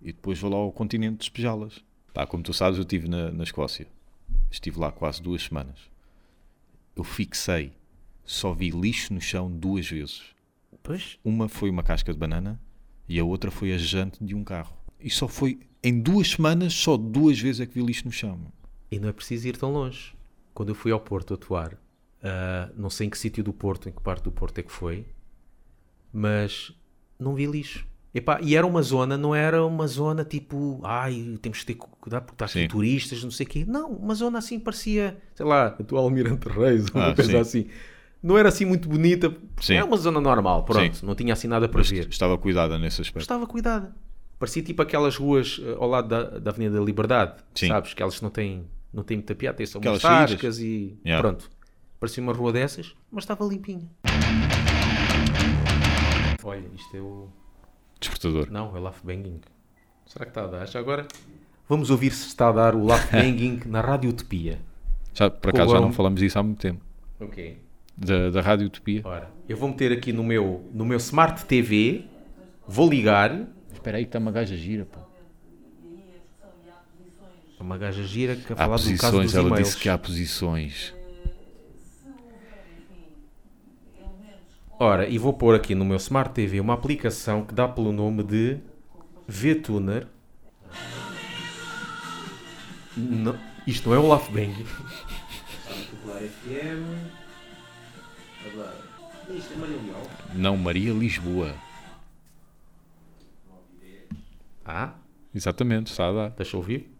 e 0.00 0.12
depois 0.12 0.38
vou 0.38 0.50
lá 0.50 0.56
ao 0.56 0.72
continente 0.72 1.18
despejá-las. 1.18 1.84
Pá, 2.12 2.26
como 2.26 2.42
tu 2.42 2.52
sabes, 2.52 2.78
eu 2.78 2.82
estive 2.82 3.08
na, 3.08 3.30
na 3.30 3.44
Escócia. 3.44 3.86
Estive 4.50 4.78
lá 4.78 4.90
quase 4.90 5.22
duas 5.22 5.42
semanas. 5.42 5.78
Eu 6.94 7.04
fixei, 7.04 7.72
só 8.24 8.52
vi 8.54 8.70
lixo 8.70 9.12
no 9.12 9.20
chão 9.20 9.50
duas 9.50 9.88
vezes. 9.88 10.22
Pois, 10.82 11.18
Uma 11.24 11.48
foi 11.48 11.68
uma 11.68 11.82
casca 11.82 12.12
de 12.12 12.18
banana 12.18 12.60
e 13.08 13.18
a 13.18 13.24
outra 13.24 13.50
foi 13.50 13.72
a 13.72 13.78
jante 13.78 14.22
de 14.24 14.34
um 14.34 14.44
carro. 14.44 14.76
E 14.98 15.10
só 15.10 15.28
foi, 15.28 15.60
em 15.82 16.00
duas 16.00 16.30
semanas, 16.30 16.72
só 16.72 16.96
duas 16.96 17.38
vezes 17.38 17.60
é 17.60 17.66
que 17.66 17.74
vi 17.74 17.82
lixo 17.84 18.04
no 18.06 18.12
chão. 18.12 18.40
e 18.90 18.98
não 18.98 19.08
é 19.08 19.12
preciso 19.12 19.46
ir 19.48 19.56
tão 19.56 19.72
longe. 19.72 20.15
Quando 20.56 20.70
eu 20.70 20.74
fui 20.74 20.90
ao 20.90 20.98
Porto 20.98 21.34
atuar, 21.34 21.76
ah, 22.22 22.70
não 22.74 22.88
sei 22.88 23.06
em 23.06 23.10
que 23.10 23.18
sítio 23.18 23.44
do 23.44 23.52
Porto, 23.52 23.90
em 23.90 23.92
que 23.92 24.00
parte 24.00 24.24
do 24.24 24.32
Porto 24.32 24.58
é 24.58 24.62
que 24.62 24.72
foi, 24.72 25.04
mas 26.12 26.72
não 27.18 27.34
vi 27.34 27.44
lixo. 27.46 27.86
Epá, 28.14 28.40
e 28.40 28.56
era 28.56 28.66
uma 28.66 28.80
zona, 28.80 29.18
não 29.18 29.34
era 29.34 29.62
uma 29.66 29.86
zona 29.86 30.24
tipo, 30.24 30.80
ai, 30.82 31.38
temos 31.42 31.60
que 31.60 31.66
ter 31.66 31.74
cuidado 31.74 32.22
porque 32.24 32.36
está 32.36 32.46
aqui 32.46 32.60
Sim. 32.62 32.68
turistas, 32.68 33.22
não 33.22 33.30
sei 33.30 33.44
o 33.44 33.48
quê. 33.50 33.64
Não, 33.68 33.90
uma 33.90 34.14
zona 34.14 34.38
assim 34.38 34.58
parecia, 34.58 35.18
sei 35.34 35.44
lá, 35.44 35.66
a 35.66 35.70
tua 35.84 36.00
Almirante 36.00 36.48
Reis, 36.48 36.88
uma 36.88 37.10
Ah, 37.10 37.14
coisa 37.14 37.30
sim. 37.32 37.36
assim. 37.36 37.66
Não 38.22 38.38
era 38.38 38.48
assim 38.48 38.64
muito 38.64 38.88
bonita, 38.88 39.36
Sim. 39.60 39.74
era 39.74 39.84
uma 39.84 39.98
zona 39.98 40.18
normal, 40.22 40.64
pronto, 40.64 41.04
não 41.04 41.14
tinha 41.14 41.34
assim 41.34 41.46
nada 41.46 41.68
para 41.68 41.78
Mas 41.80 41.90
ver. 41.90 42.08
estava 42.08 42.38
cuidada 42.38 42.78
nesse 42.78 43.02
aspecto. 43.02 43.20
Estava 43.20 43.46
cuidada. 43.46 43.94
Parecia 44.38 44.62
tipo 44.62 44.80
aquelas 44.80 45.16
ruas 45.16 45.60
eh, 45.62 45.76
ao 45.78 45.86
lado 45.86 46.08
da, 46.08 46.38
da 46.38 46.50
Avenida 46.50 46.78
da 46.78 46.82
Liberdade, 46.84 47.34
Sim. 47.54 47.68
sabes? 47.68 47.92
Que 47.92 48.02
elas 48.02 48.20
não 48.22 48.30
têm, 48.30 48.64
não 48.96 49.04
têm 49.04 49.18
muita 49.18 49.34
piada, 49.34 49.58
têm 49.58 49.66
só 49.66 49.78
umas 49.78 50.00
tascas 50.00 50.58
e 50.58 50.96
Yeah. 51.04 51.20
pronto. 51.22 51.50
Parecia 52.00 52.22
uma 52.22 52.32
rua 52.32 52.52
dessas, 52.52 52.94
mas 53.12 53.24
estava 53.24 53.44
limpinha. 53.44 53.88
Olha, 56.42 56.64
isto 56.74 56.96
é 56.96 57.00
o. 57.00 57.28
Despertador. 58.00 58.50
Não, 58.50 58.74
é 58.74 58.78
o 58.78 58.82
Laugh 58.82 58.98
Banging. 59.04 59.40
Será 60.06 60.24
que 60.24 60.30
está 60.30 60.44
a 60.44 60.46
dar? 60.46 60.66
Já 60.68 60.78
agora? 60.78 61.06
Vamos 61.68 61.90
ouvir 61.90 62.10
se 62.12 62.28
está 62.28 62.48
a 62.48 62.52
dar 62.52 62.74
o 62.74 62.84
Laugh 62.84 63.08
Banging 63.12 63.60
na 63.66 63.80
Rádio 63.80 64.10
Utopia. 64.10 64.58
Já, 65.12 65.28
por 65.30 65.50
acaso 65.50 65.72
já 65.72 65.80
não 65.80 65.92
falamos 65.92 66.20
disso 66.20 66.38
há 66.38 66.42
muito 66.42 66.58
tempo. 66.60 66.80
Ok. 67.20 67.58
Da, 67.96 68.30
da 68.30 68.40
Rádio 68.40 68.66
Utopia. 68.66 69.00
Ora, 69.04 69.30
eu 69.48 69.56
vou 69.56 69.68
meter 69.68 69.90
aqui 69.92 70.12
no 70.12 70.22
meu, 70.22 70.68
no 70.72 70.84
meu 70.84 70.98
Smart 70.98 71.44
TV, 71.46 72.04
vou 72.68 72.88
ligar. 72.88 73.46
Espera 73.72 73.98
aí 73.98 74.04
que 74.04 74.08
está 74.08 74.18
uma 74.18 74.30
gaja 74.30 74.56
gira, 74.56 74.84
pá. 74.84 75.00
Uma 77.58 77.78
gaja 77.78 78.02
gira 78.04 78.36
que 78.36 78.52
a 78.52 78.56
Há 78.56 78.58
falar 78.58 78.76
do 78.76 78.82
caso 78.82 78.82
posições, 78.82 79.24
dos 79.26 79.34
ela 79.34 79.48
e-mails. 79.48 79.68
disse 79.68 79.80
que 79.80 79.88
há 79.88 79.96
posições. 79.98 80.94
Ora, 84.78 85.08
e 85.08 85.16
vou 85.16 85.32
pôr 85.32 85.54
aqui 85.54 85.74
no 85.74 85.84
meu 85.86 85.96
Smart 85.96 86.34
TV 86.34 86.60
uma 86.60 86.74
aplicação 86.74 87.44
que 87.44 87.54
dá 87.54 87.66
pelo 87.66 87.92
nome 87.92 88.22
de 88.22 88.58
VTuner. 89.26 90.06
Não, 92.94 93.38
isto 93.66 93.88
não 93.88 93.96
é 93.96 93.98
o 93.98 94.06
Laugh 94.06 94.28
Bang. 94.30 94.66
Isto 99.28 99.52
é 99.54 99.56
Maria 99.56 99.76
Leal. 99.76 100.10
Não, 100.34 100.56
Maria 100.56 100.92
Lisboa. 100.92 101.54
Ah, 104.64 104.94
Exatamente, 105.34 105.90
está 105.90 106.08
a 106.08 106.12
dar. 106.12 106.30
deixa 106.30 106.56
eu 106.56 106.60
ouvir. 106.60 106.95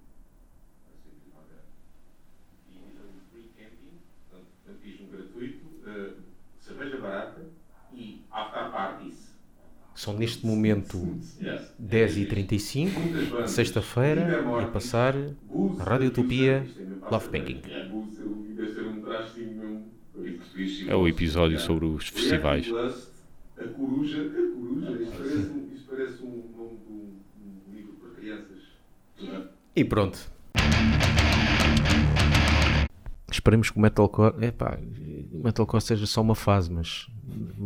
Neste 10.18 10.44
momento 10.46 10.98
10h35, 11.78 12.90
sexta-feira, 13.46 14.22
e 14.60 14.66
passar 14.66 15.14
a 15.78 15.82
Rádio 15.84 16.08
Utopia 16.08 16.66
Love 17.10 17.28
Banking. 17.30 17.62
É 20.88 20.94
o 20.94 21.06
episódio 21.08 21.58
sobre 21.58 21.84
os 21.86 22.08
festivais. 22.08 22.66
A 23.58 23.64
coruja, 23.68 24.22
a 24.22 24.54
coruja, 24.54 24.92
isto 25.02 25.12
parece, 25.16 25.38
um- 25.38 25.74
isto 25.74 25.86
parece 25.90 26.22
um 26.22 26.44
nome 26.56 26.76
de 26.78 26.92
um, 26.92 27.16
um 27.68 27.74
livro 27.74 27.92
para 27.94 28.10
crianças. 28.10 28.62
E 29.74 29.84
pronto. 29.84 30.18
Esperemos 33.30 33.70
que 33.70 33.78
o 33.78 33.80
Metalcore. 33.80 34.44
Epá, 34.44 34.78
o 35.32 35.44
Metalcore 35.44 35.82
seja 35.82 36.06
só 36.06 36.20
uma 36.22 36.34
fase, 36.34 36.70
mas 36.72 37.06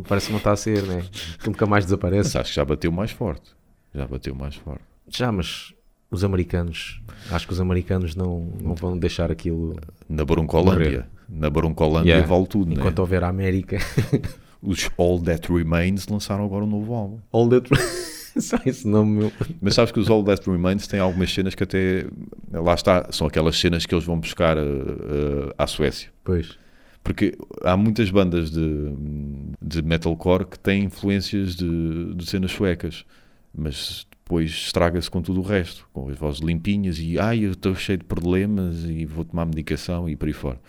parece 0.07 0.27
que 0.27 0.31
não 0.31 0.37
está 0.39 0.51
a 0.51 0.55
ser, 0.55 0.83
né? 0.83 1.03
Que 1.39 1.47
nunca 1.47 1.65
mais 1.65 1.83
Mas 1.83 1.85
desaparece. 1.85 2.37
acho 2.37 2.49
que 2.49 2.55
já 2.55 2.65
bateu 2.65 2.91
mais 2.91 3.11
forte. 3.11 3.51
Já 3.93 4.07
bateu 4.07 4.33
mais 4.35 4.55
forte. 4.55 4.83
Já, 5.09 5.31
mas 5.31 5.73
os 6.09 6.23
americanos. 6.23 7.01
Acho 7.29 7.47
que 7.47 7.53
os 7.53 7.59
americanos 7.61 8.15
não, 8.15 8.51
não 8.61 8.75
vão 8.75 8.97
deixar 8.97 9.31
aquilo. 9.31 9.75
Na 10.07 10.23
Baruncolândia. 10.25 10.89
Morrer. 10.89 11.05
Na 11.29 11.49
Baruncolândia 11.49 12.09
Yeah. 12.11 12.27
vale 12.27 12.47
tudo, 12.47 12.73
Enquanto 12.73 12.97
né? 12.97 13.01
houver 13.01 13.23
a 13.23 13.29
América. 13.29 13.77
Os 14.61 14.89
All 14.95 15.19
That 15.19 15.51
Remains 15.51 16.05
lançaram 16.07 16.45
agora 16.45 16.63
um 16.63 16.67
novo 16.67 16.93
álbum. 16.93 17.19
All 17.31 17.49
that. 17.49 17.67
Só 18.39 18.57
esse 18.65 18.87
nome 18.87 19.17
meu. 19.19 19.31
Mas 19.59 19.73
sabes 19.73 19.91
que 19.91 19.99
os 19.99 20.09
All 20.09 20.23
That 20.23 20.47
Remains 20.49 20.85
têm 20.87 20.99
algumas 20.99 21.33
cenas 21.33 21.55
que 21.55 21.63
até. 21.63 22.05
Lá 22.51 22.75
está, 22.75 23.07
são 23.11 23.25
aquelas 23.27 23.57
cenas 23.59 23.85
que 23.85 23.93
eles 23.95 24.05
vão 24.05 24.19
buscar 24.19 24.57
uh, 24.57 24.61
uh, 24.61 25.53
à 25.57 25.65
Suécia. 25.67 26.09
Pois. 26.23 26.57
Porque 27.03 27.35
há 27.63 27.75
muitas 27.75 28.09
bandas 28.11 28.51
de, 28.51 28.93
de 29.61 29.81
metalcore 29.81 30.45
que 30.45 30.59
têm 30.59 30.83
influências 30.83 31.55
de, 31.55 32.13
de 32.13 32.25
cenas 32.25 32.51
suecas, 32.51 33.05
mas 33.53 34.05
depois 34.23 34.51
estraga-se 34.51 35.09
com 35.09 35.21
tudo 35.21 35.39
o 35.39 35.43
resto, 35.43 35.89
com 35.91 36.09
as 36.09 36.17
vozes 36.17 36.41
limpinhas 36.41 36.99
e 36.99 37.17
ai, 37.19 37.39
eu 37.39 37.51
estou 37.51 37.73
cheio 37.75 37.97
de 37.97 38.05
problemas 38.05 38.85
e 38.85 39.05
vou 39.05 39.25
tomar 39.25 39.45
medicação 39.45 40.07
e 40.07 40.15
por 40.15 40.27
aí 40.27 40.33
fora. 40.33 40.59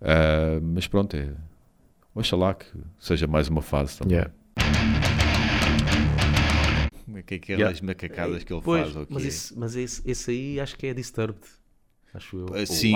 Ah, 0.00 0.58
mas 0.60 0.86
pronto, 0.88 1.16
é. 1.16 1.30
Oxalá 2.14 2.54
que 2.54 2.66
seja 2.98 3.26
mais 3.26 3.48
uma 3.48 3.62
fase 3.62 3.98
também. 3.98 4.16
Yeah. 4.16 4.32
Que 7.26 7.34
é 7.34 7.38
que 7.38 7.52
Yeah. 7.52 7.78
macacadas 7.82 8.42
que 8.42 8.52
ele 8.52 8.62
Pois, 8.62 8.82
faz? 8.84 8.96
ou 8.96 9.06
mas, 9.08 9.22
quê? 9.22 9.28
esse, 9.28 9.58
mas 9.58 9.76
esse, 9.76 10.02
esse 10.04 10.30
aí 10.30 10.60
acho 10.60 10.76
que 10.76 10.86
é 10.86 10.94
Disturbed. 10.94 11.40
Acho 12.12 12.36
eu. 12.36 12.46
Ah, 12.54 12.66
Sim, 12.66 12.94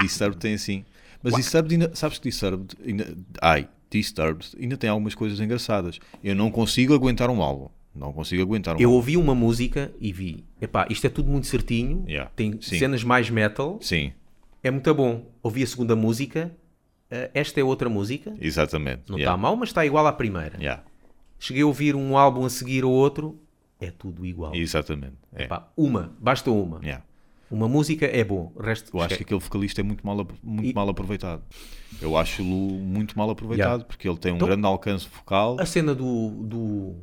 Disturbed 0.00 0.38
tem 0.38 0.54
assim. 0.54 0.84
Mas 1.22 1.34
Disturbed 1.34 1.72
ainda, 1.74 1.90
sabes 1.94 2.18
que 2.18 2.28
Disturbed 2.28 2.76
ainda, 2.84 3.16
ai, 3.42 3.68
Disturbed 3.90 4.56
ainda 4.60 4.76
tem 4.76 4.88
algumas 4.90 5.14
coisas 5.14 5.40
engraçadas. 5.40 5.98
Eu 6.22 6.34
não 6.34 6.50
consigo 6.50 6.94
aguentar 6.94 7.30
um 7.30 7.42
álbum. 7.42 7.68
Não 7.94 8.12
consigo 8.12 8.42
aguentar 8.42 8.76
um 8.76 8.78
Eu 8.80 8.90
álbum. 8.90 8.96
ouvi 8.96 9.16
uma 9.16 9.34
música 9.34 9.92
e 10.00 10.12
vi, 10.12 10.44
epá, 10.60 10.86
isto 10.88 11.06
é 11.06 11.10
tudo 11.10 11.30
muito 11.30 11.46
certinho, 11.48 12.04
Yeah, 12.06 12.30
tem 12.36 12.60
sim. 12.60 12.78
cenas 12.78 13.02
mais 13.02 13.28
metal, 13.28 13.78
Sim, 13.80 14.12
é 14.62 14.70
muito 14.70 14.94
bom. 14.94 15.26
Ouvi 15.42 15.64
a 15.64 15.66
segunda 15.66 15.96
música, 15.96 16.54
eh, 17.10 17.30
esta 17.34 17.60
é 17.60 17.64
outra 17.64 17.88
música, 17.88 18.32
exatamente. 18.40 19.02
não 19.08 19.16
está 19.16 19.30
yeah. 19.30 19.36
mal, 19.36 19.56
mas 19.56 19.70
está 19.70 19.84
igual 19.84 20.06
à 20.06 20.12
primeira. 20.12 20.56
Yeah, 20.58 20.84
Cheguei 21.40 21.62
a 21.62 21.66
ouvir 21.66 21.96
um 21.96 22.16
álbum 22.16 22.44
a 22.44 22.50
seguir 22.50 22.84
ao 22.84 22.90
outro, 22.90 23.40
é 23.80 23.90
tudo 23.90 24.24
igual. 24.24 24.54
Exatamente. 24.54 25.16
É. 25.34 25.44
Epá, 25.44 25.68
uma, 25.76 26.16
basta 26.20 26.50
uma. 26.52 26.78
Yeah. 26.84 27.04
Uma 27.50 27.66
música 27.68 28.04
é 28.06 28.22
bom, 28.22 28.52
o 28.54 28.62
resto 28.62 28.94
Eu 28.94 29.00
acho 29.00 29.16
que 29.16 29.22
aquele 29.22 29.40
vocalista 29.40 29.80
é 29.80 29.84
muito 29.84 30.04
mal, 30.06 30.26
muito 30.42 30.70
E- 30.70 30.74
mal 30.74 30.88
aproveitado. 30.88 31.42
Eu 32.02 32.16
acho-o 32.16 32.44
muito 32.44 33.16
mal 33.16 33.30
aproveitado 33.30 33.68
Yeah. 33.70 33.84
porque 33.84 34.06
ele 34.08 34.18
tem 34.18 34.32
um 34.32 34.36
Então- 34.36 34.48
grande 34.48 34.66
alcance 34.66 35.06
vocal. 35.08 35.56
a 35.58 35.64
cena 35.64 35.94
do, 35.94 36.30
do 36.44 36.94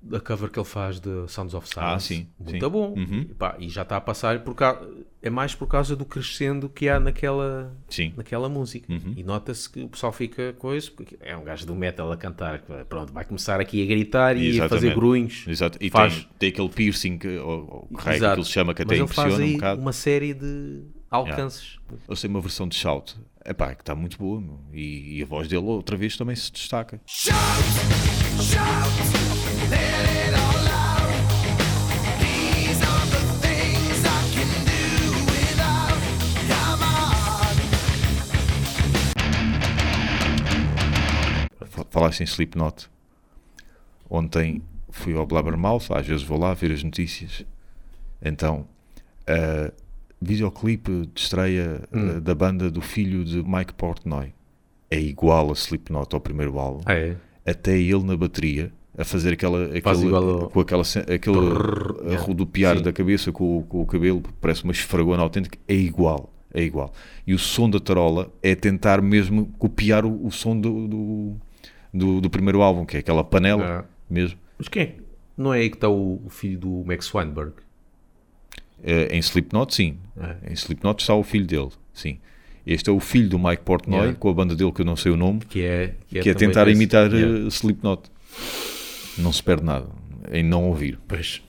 da 0.00 0.20
cover 0.20 0.48
que 0.50 0.58
ele 0.58 0.66
faz 0.66 1.00
de 1.00 1.10
Sounds 1.28 1.54
of 1.54 1.68
Silence, 1.68 1.94
Ah, 1.94 1.98
sim, 1.98 2.26
muito 2.38 2.64
sim. 2.64 2.70
bom. 2.70 2.94
Uhum. 2.96 3.26
Epá, 3.30 3.56
e 3.58 3.68
já 3.68 3.82
está 3.82 3.96
a 3.96 4.00
passar 4.00 4.40
por 4.44 4.54
ca- 4.54 4.80
é 5.20 5.28
mais 5.28 5.54
por 5.54 5.66
causa 5.66 5.96
do 5.96 6.04
crescendo 6.04 6.68
que 6.68 6.88
há 6.88 7.00
naquela 7.00 7.76
Sim. 7.88 8.14
naquela 8.16 8.48
música. 8.48 8.90
Uhum. 8.92 9.14
E 9.16 9.24
nota-se 9.24 9.68
que 9.68 9.82
o 9.82 9.88
pessoal 9.88 10.12
fica 10.12 10.52
com 10.58 10.72
isso, 10.74 10.92
porque 10.92 11.16
é 11.20 11.36
um 11.36 11.42
gajo 11.42 11.66
do 11.66 11.74
metal 11.74 12.10
a 12.12 12.16
cantar, 12.16 12.60
pronto, 12.88 13.12
vai 13.12 13.24
começar 13.24 13.60
aqui 13.60 13.82
a 13.82 13.86
gritar 13.86 14.36
e 14.36 14.60
a 14.60 14.68
fazer 14.68 14.94
grunhos. 14.94 15.44
Exato. 15.48 15.76
E 15.80 15.90
Faz- 15.90 16.14
tem, 16.14 16.28
tem 16.38 16.48
aquele 16.50 16.68
piercing, 16.68 17.18
que, 17.18 17.36
ou, 17.38 17.88
ou 17.90 17.98
raio 17.98 18.20
que 18.20 18.26
ele 18.26 18.44
chama, 18.44 18.72
que 18.74 18.84
Mas 18.84 19.00
até 19.00 19.06
faz 19.12 19.32
impressiona 19.32 19.44
um 19.44 19.48
aí 19.48 19.54
bocado. 19.54 19.80
uma 19.82 19.92
série 19.92 20.32
de 20.34 20.82
alcances. 21.10 21.78
Eu 22.08 22.14
sei 22.14 22.30
uma 22.30 22.40
versão 22.40 22.68
de 22.68 22.76
Shout. 22.76 23.16
Epá, 23.44 23.74
que 23.74 23.82
está 23.82 23.94
muito 23.94 24.16
boa. 24.18 24.42
E, 24.72 25.18
e 25.18 25.22
a 25.22 25.26
voz 25.26 25.48
dele 25.48 25.64
outra 25.64 25.96
vez 25.96 26.16
também 26.16 26.36
se 26.36 26.52
destaca. 26.52 27.00
Shout, 27.06 28.17
shout, 28.40 28.90
let 29.70 30.04
it 30.08 30.34
all 30.34 30.66
out. 30.68 31.10
These 32.20 32.80
are 32.82 33.06
the 33.10 33.22
things 33.40 34.04
I 34.04 34.20
can 34.34 34.50
do 34.64 34.82
without. 35.30 35.98
Come 36.48 36.82
on. 36.82 37.56
Fa- 41.66 41.86
Falaste 41.90 42.22
em 42.22 42.26
Slipknot. 42.26 42.88
Ontem 44.10 44.62
fui 44.90 45.14
ao 45.14 45.26
Blabbermouth, 45.26 45.90
às 45.90 46.06
vezes 46.06 46.22
vou 46.22 46.38
lá 46.38 46.54
ver 46.54 46.72
as 46.72 46.82
notícias. 46.82 47.44
Então, 48.22 48.66
uh, 49.28 49.72
videoclipe 50.20 51.06
de 51.12 51.20
estreia 51.20 51.82
uh, 51.92 52.20
da 52.20 52.34
banda 52.34 52.70
do 52.70 52.80
filho 52.80 53.24
de 53.24 53.42
Mike 53.42 53.74
Portnoy. 53.74 54.32
é 54.90 54.98
igual 54.98 55.50
a 55.50 55.52
Slipknot 55.54 56.14
ao 56.14 56.20
primeiro 56.20 56.58
álbum. 56.58 56.80
Ah, 56.86 56.94
é? 56.94 57.16
Até 57.50 57.78
ele 57.78 58.02
na 58.04 58.16
bateria 58.16 58.72
a 58.96 59.04
fazer 59.04 59.32
aquela, 59.34 59.68
Faz 59.80 59.98
aquele, 59.98 60.14
ao- 60.14 60.50
com 60.50 60.60
aquela 60.60 60.82
aquele 60.82 62.16
rodopiar 62.16 62.76
Sim. 62.78 62.82
da 62.82 62.92
cabeça 62.92 63.30
com, 63.32 63.58
o- 63.58 63.62
com 63.62 63.80
o 63.82 63.86
cabelo, 63.86 64.22
parece 64.40 64.64
uma 64.64 64.72
esfragona 64.72 65.22
autêntica, 65.22 65.56
é 65.68 65.74
igual, 65.74 66.32
é 66.52 66.62
igual. 66.62 66.92
E 67.26 67.32
o 67.32 67.38
som 67.38 67.70
da 67.70 67.78
tarola 67.78 68.30
é 68.42 68.54
tentar 68.56 69.00
mesmo 69.00 69.46
copiar 69.58 70.04
o, 70.04 70.26
o 70.26 70.30
som 70.32 70.58
do, 70.58 70.88
do, 70.88 71.36
do- 71.94 72.20
do 72.20 72.28
primeiro 72.30 72.60
álbum, 72.60 72.84
que 72.84 72.96
é 72.96 73.00
aquela 73.00 73.22
panela 73.22 73.64
Ah. 73.64 73.84
mesmo. 74.10 74.38
Mas 74.58 74.66
quem 74.68 74.82
é? 74.82 74.94
Não 75.36 75.54
é 75.54 75.58
aí 75.60 75.70
que 75.70 75.76
está 75.76 75.88
o, 75.88 76.20
o 76.26 76.28
filho 76.28 76.58
do 76.58 76.84
Max 76.84 77.14
Weinberg? 77.14 77.52
Eh, 78.82 79.08
em 79.16 79.18
Slipknot, 79.20 79.74
sim. 79.74 79.96
É. 80.16 80.50
Em 80.50 80.54
Slipknot 80.54 81.00
está 81.02 81.14
o 81.14 81.22
filho 81.22 81.46
dele, 81.46 81.70
sim. 81.92 82.18
Este 82.70 82.90
é 82.90 82.92
o 82.92 83.00
filho 83.00 83.30
do 83.30 83.38
Mike 83.38 83.62
Portnoy, 83.62 83.98
Yeah. 83.98 84.18
com 84.18 84.28
a 84.28 84.34
banda 84.34 84.54
dele 84.54 84.70
que 84.72 84.82
eu 84.82 84.84
não 84.84 84.94
sei 84.94 85.10
o 85.10 85.16
nome, 85.16 85.40
Que 85.48 85.62
é, 85.62 85.94
que 86.10 86.18
é 86.18 86.22
também 86.22 86.34
tentar 86.34 86.64
desse- 86.66 86.76
imitar 86.76 87.06
eh, 87.14 87.16
Yeah. 87.16 87.48
Slipknot. 87.48 88.02
Não 89.16 89.32
se 89.32 89.42
perde 89.42 89.64
nada 89.64 89.86
em 90.30 90.42
não 90.44 90.64
ouvir. 90.68 90.98
Pois. 91.08 91.40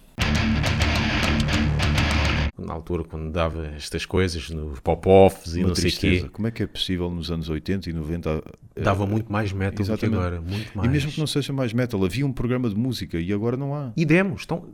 Na 2.58 2.73
altura, 2.73 3.03
quando 3.03 3.32
dava 3.32 3.67
estas 3.67 4.05
coisas, 4.05 4.49
nos 4.49 4.79
pop-offs 4.79 5.55
e 5.55 5.60
Uma 5.60 5.69
não 5.69 5.75
sei 5.75 5.82
o 5.82 5.88
tristeza. 5.88 6.23
quê, 6.25 6.29
Como 6.29 6.47
é 6.47 6.51
que 6.51 6.63
é 6.63 6.67
possível 6.67 7.10
nos 7.10 7.32
anos 7.32 7.49
80 7.49 7.89
e 7.89 7.93
90 7.93 8.43
eh, 8.75 8.82
dava 8.82 9.05
muito 9.08 9.32
mais 9.32 9.51
metal 9.51 9.86
do 9.86 9.97
que 9.97 10.05
agora. 10.05 10.39
Muito 10.41 10.71
mais. 10.77 10.88
E 10.88 10.91
mesmo 10.91 11.12
que 11.12 11.19
não 11.19 11.27
seja 11.27 11.51
mais 11.53 11.73
metal, 11.73 12.03
havia 12.03 12.25
um 12.25 12.32
programa 12.34 12.69
de 12.69 12.75
música 12.75 13.19
e 13.19 13.32
agora 13.34 13.58
não 13.58 13.73
há. 13.75 13.91
E 13.95 14.05
demos. 14.05 14.43
Então, 14.45 14.65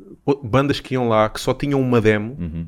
bandas 0.44 0.80
que 0.80 0.94
iam 0.96 1.08
lá, 1.08 1.30
que 1.30 1.40
só 1.40 1.54
tinham 1.54 1.80
uma 1.82 2.02
demo, 2.02 2.36
Uhum. 2.40 2.68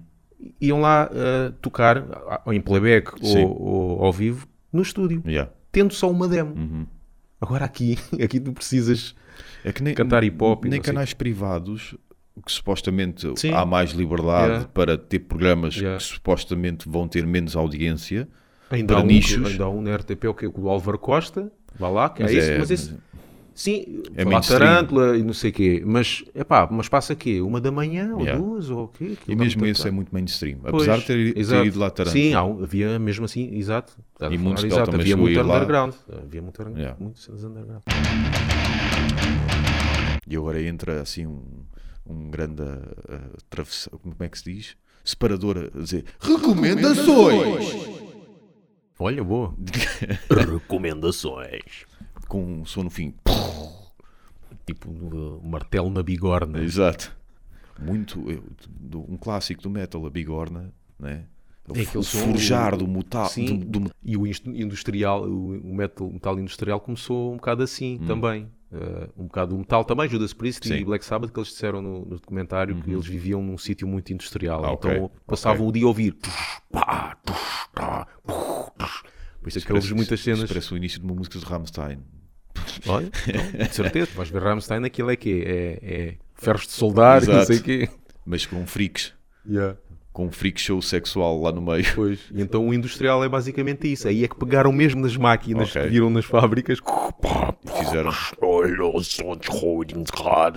Iam 0.61 0.79
lá 0.81 1.09
uh, 1.11 1.51
tocar 1.61 1.97
ah, 1.97 2.41
ou 2.45 2.53
em 2.53 2.61
playback 2.61 3.11
ou, 3.21 3.61
ou 3.61 4.05
ao 4.05 4.13
vivo 4.13 4.47
no 4.71 4.81
estúdio, 4.81 5.21
Yeah. 5.25 5.51
tendo 5.71 5.93
só 5.93 6.09
uma 6.09 6.27
demo. 6.27 6.53
Uhum. 6.55 6.85
Agora 7.41 7.65
aqui, 7.65 7.97
aqui 8.23 8.39
tu 8.39 8.51
precisas. 8.53 9.15
É 9.63 9.71
que 9.71 9.81
nem, 9.83 9.93
Cantar 9.93 10.23
hip 10.23 10.41
hop 10.43 10.65
nem 10.65 10.81
canais 10.81 11.13
privados 11.13 11.95
que 12.45 12.51
supostamente 12.51 13.31
Sim. 13.35 13.51
há 13.51 13.65
mais 13.65 13.91
liberdade 13.91 14.47
Yeah. 14.51 14.67
para 14.73 14.97
ter 14.97 15.19
programas 15.19 15.75
Yeah. 15.75 15.97
que 15.97 16.03
supostamente 16.03 16.87
vão 16.87 17.07
ter 17.07 17.25
menos 17.25 17.55
audiência. 17.55 18.27
Ainda 18.69 18.93
Para 18.93 19.01
há 19.01 19.03
um, 19.03 19.07
nichos. 19.07 19.47
Ainda 19.51 19.63
há 19.63 19.69
um 19.69 19.81
na 19.81 19.95
RTP, 19.95 20.25
o 20.25 20.33
que 20.33 20.45
é 20.45 20.49
o 20.53 20.69
Álvaro 20.69 20.99
Costa. 20.99 21.51
Vá 21.79 21.89
lá, 21.89 22.09
que 22.09 22.21
Mas 22.23 22.31
é 22.33 22.37
isso. 22.37 22.51
é- 22.51 22.57
Mas 22.59 22.71
esse, 22.71 22.95
sim, 23.57 24.03
é. 24.15 24.23
Tarântula 24.41 25.17
e 25.17 25.23
não 25.23 25.33
sei 25.33 25.49
o 25.49 25.53
quê. 25.53 25.83
Mas, 25.85 26.23
epá, 26.35 26.67
mas 26.71 26.87
passa 26.87 27.13
aqui 27.13 27.41
uma 27.41 27.59
da 27.59 27.71
manhã 27.71 28.13
ou 28.15 28.21
Yeah. 28.21 28.39
duas 28.41 28.69
ou 28.69 28.83
o 28.85 28.87
quê? 28.87 29.17
E 29.27 29.35
mesmo 29.35 29.65
esse 29.65 29.87
é 29.87 29.91
muito 29.91 30.13
mainstream. 30.13 30.59
Apesar 30.63 30.99
de 30.99 31.05
ter, 31.05 31.33
ter 31.33 31.65
ido 31.65 31.79
lá 31.79 31.89
Taranto. 31.89 32.13
Sim, 32.13 32.35
um- 32.35 32.63
havia 32.63 32.97
mesmo 32.99 33.25
assim, 33.25 33.53
exato. 33.55 33.93
E 34.29 34.37
muitos 34.37 34.63
exato. 34.63 34.95
Havia 34.95 35.17
muito 35.17 35.33
ir 35.39 35.43
lá. 35.43 35.55
underground. 35.57 35.93
Havia 36.11 36.41
muito, 36.41 36.61
Yeah. 36.77 36.95
muitos 36.99 37.27
underground. 37.43 37.81
E 40.29 40.35
agora 40.35 40.61
entra 40.61 41.01
assim 41.01 41.25
um, 41.25 41.41
um 42.05 42.29
grande 42.29 42.61
uh, 42.61 43.37
travessa- 43.49 43.89
como 43.91 44.15
é 44.19 44.27
que 44.27 44.37
se 44.39 44.53
diz? 44.53 44.75
Separador 45.03 45.69
a 45.73 45.79
dizer 45.79 46.03
recomendações 46.19 47.97
Olha, 48.99 49.23
boa. 49.23 49.53
Recomendações. 50.29 51.85
com 52.27 52.43
um 52.43 52.65
som 52.65 52.83
no 52.83 52.89
fim. 52.89 53.13
Tipo 54.67 54.91
um 54.91 55.39
martelo 55.49 55.89
na 55.89 56.03
bigorna. 56.03 56.61
Exato. 56.61 57.15
Muito 57.79 58.29
eu, 58.29 58.43
do- 58.69 59.11
um 59.11 59.17
clássico 59.17 59.61
do 59.63 59.69
metal, 59.69 60.05
a 60.05 60.09
bigorna, 60.09 60.71
né? 60.99 61.25
O, 61.67 61.77
É 61.77 61.97
o 61.97 62.03
som, 62.03 62.19
forjar 62.19 62.77
do 62.77 62.87
metal, 62.87 63.27
Sim. 63.29 63.59
do, 63.59 63.79
do- 63.81 63.91
E 64.03 64.15
o 64.15 64.25
industrial, 64.27 65.23
o 65.23 65.73
metal, 65.75 66.09
metal 66.11 66.39
industrial 66.39 66.79
começou 66.79 67.33
um 67.33 67.37
bocado 67.37 67.63
assim 67.63 67.97
também. 68.07 68.49
Uh, 68.71 69.09
um 69.17 69.23
bocado 69.27 69.55
o 69.55 69.59
metal 69.59 69.85
também, 69.85 70.09
Judas 70.09 70.33
Priest 70.33 70.67
Sim. 70.67 70.75
e 70.75 70.83
Black 70.85 71.03
Sabbath, 71.05 71.31
que 71.31 71.39
eles 71.39 71.49
disseram 71.49 71.81
no, 71.81 71.99
no 72.05 72.15
documentário 72.19 72.75
que 72.81 72.91
eles 72.91 73.05
viviam 73.05 73.41
num 73.41 73.57
sítio 73.57 73.87
muito 73.87 74.11
industrial. 74.11 74.65
Ah. 74.65 74.73
Então 74.73 75.09
passavam 75.25 75.65
o 75.67 75.71
dia 75.71 75.85
a 75.85 75.87
ouvir. 75.87 76.13
Por 79.41 79.47
isso 79.49 79.59
é 79.59 79.61
que 79.61 79.71
ouves 79.73 79.91
muitas 79.91 80.19
cenas. 80.19 80.45
Parece 80.49 80.73
o 80.73 80.77
início 80.77 80.99
de 80.99 81.05
uma 81.05 81.15
música 81.15 81.39
de 81.39 81.45
Rammstein. 81.45 81.99
Olha, 82.87 83.09
então, 83.27 83.67
de 83.67 83.75
certeza. 83.75 84.09
Vais 84.15 84.29
ver 84.29 84.41
Rammstein, 84.43 84.83
aquilo 84.85 85.09
é 85.11 85.15
que 85.15 85.41
é, 85.45 85.79
é 85.81 86.13
ferros 86.35 86.65
de 86.67 86.71
soldar, 86.73 87.23
e 87.23 87.27
não 87.27 87.43
sei 87.45 87.57
o 87.57 87.63
quê. 87.63 87.89
Mas 88.25 88.45
com 88.45 88.65
freaks, 88.67 89.13
com 90.11 90.25
um 90.25 90.31
freak 90.31 90.59
show 90.59 90.81
sexual 90.81 91.39
lá 91.41 91.51
no 91.51 91.61
meio. 91.61 91.85
Pois. 91.95 92.19
E 92.33 92.41
então 92.41 92.67
o 92.67 92.73
industrial 92.73 93.23
é 93.23 93.29
basicamente 93.29 93.91
isso. 93.91 94.07
Aí 94.07 94.23
é 94.23 94.27
que 94.27 94.35
pegaram 94.35 94.71
mesmo 94.71 95.01
nas 95.01 95.15
máquinas 95.15 95.69
Ok. 95.69 95.81
que 95.83 95.87
viram 95.89 96.09
nas 96.09 96.25
fábricas. 96.25 96.79
E 97.65 97.85
fizeram. 97.85 98.11
Olha 98.41 98.85
o 98.85 99.03
som 99.03 99.35
de 99.37 99.47
Rodinsrad. 99.47 100.55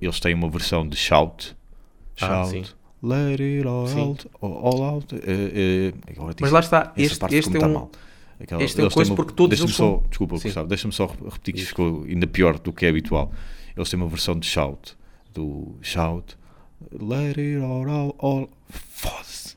Eles 0.00 0.18
têm 0.18 0.34
uma 0.34 0.48
versão 0.48 0.88
de 0.88 0.96
Shout. 0.96 1.54
Ah, 2.20 2.44
Shout. 2.44 2.50
sim. 2.50 2.64
Let 3.02 3.40
it 3.40 3.66
all 3.66 3.86
Sim. 3.86 4.00
out. 4.00 4.30
All 4.42 4.82
out. 4.82 5.14
eh, 5.26 5.94
agora 6.10 6.34
Mas 6.40 6.50
lá 6.50 6.60
está, 6.60 6.92
este- 6.96 7.34
este 7.34 7.56
é 7.56 7.66
um- 7.66 7.72
mal. 7.72 7.90
Aquela- 8.38 8.62
este 8.62 8.78
é 8.80 8.84
um 8.84 8.88
têm 8.88 8.94
coisa 8.94 9.10
uma- 9.10 9.16
porque 9.16 9.32
todos 9.32 9.58
eles 9.58 9.70
só, 9.74 9.76
são- 10.00 10.04
Desculpa, 10.08 10.36
Sim. 10.38 10.48
Gustavo, 10.48 10.68
deixa-me 10.68 10.92
só 10.92 11.06
repetir 11.06 11.54
que 11.54 11.64
ficou 11.64 12.04
ainda 12.04 12.26
pior 12.26 12.58
do 12.58 12.72
que 12.72 12.84
é 12.84 12.90
habitual. 12.90 13.32
Eles 13.76 13.88
têm 13.88 13.98
uma 13.98 14.08
versão 14.08 14.38
de 14.38 14.46
Shout. 14.46 14.96
Do 15.32 15.76
Shout. 15.80 16.36
Let 16.92 17.38
it 17.38 17.56
all 17.62 17.88
out. 17.88 18.16
All... 18.18 18.50
Foda-se. 18.68 19.56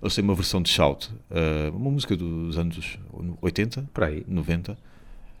Eles 0.00 0.14
têm 0.14 0.24
uma 0.24 0.34
versão 0.34 0.62
de 0.62 0.70
Shout. 0.70 1.10
eh, 1.30 1.70
uma 1.74 1.90
música 1.90 2.16
dos 2.16 2.56
anos 2.56 2.98
80, 3.42 3.86
Para 3.92 4.06
aí. 4.06 4.24
90. 4.26 4.78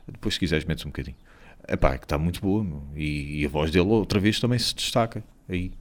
Depois, 0.06 0.34
se 0.34 0.40
quiseres, 0.40 0.64
metes 0.66 0.84
um 0.84 0.88
bocadinho. 0.88 1.16
Epá, 1.68 1.94
é 1.94 1.98
que 1.98 2.04
está 2.04 2.18
muito 2.18 2.40
boa. 2.42 2.62
meu. 2.64 2.82
E, 2.94 3.40
e 3.40 3.46
a 3.46 3.48
voz 3.48 3.70
dele, 3.70 3.86
outra 3.88 4.18
vez, 4.20 4.38
também 4.40 4.58
se 4.58 4.74
destaca. 4.74 5.22
Aí. 5.48 5.72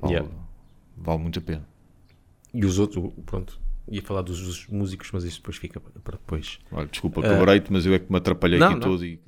Vale, 0.00 0.14
Yeah. 0.14 0.30
vale 0.96 1.18
muito 1.22 1.38
a 1.38 1.42
pena. 1.42 1.66
E 2.52 2.64
os 2.64 2.78
outros, 2.78 3.12
pronto. 3.26 3.58
Ia 3.90 4.02
falar 4.02 4.22
dos, 4.22 4.40
dos 4.40 4.66
músicos, 4.68 5.10
mas 5.12 5.24
isso 5.24 5.38
depois 5.38 5.56
fica 5.56 5.78
para 5.80 6.16
depois. 6.16 6.58
Olha, 6.72 6.86
desculpa, 6.86 7.20
Ah. 7.20 7.30
cabarei-te, 7.30 7.72
mas 7.72 7.84
eu 7.84 7.92
é 7.94 7.98
que 7.98 8.10
me 8.10 8.16
atrapalhei 8.18 8.58
Não, 8.58 8.68
aqui 8.68 8.74
não. 8.76 8.80
todo 8.88 9.04
e... 9.04 9.20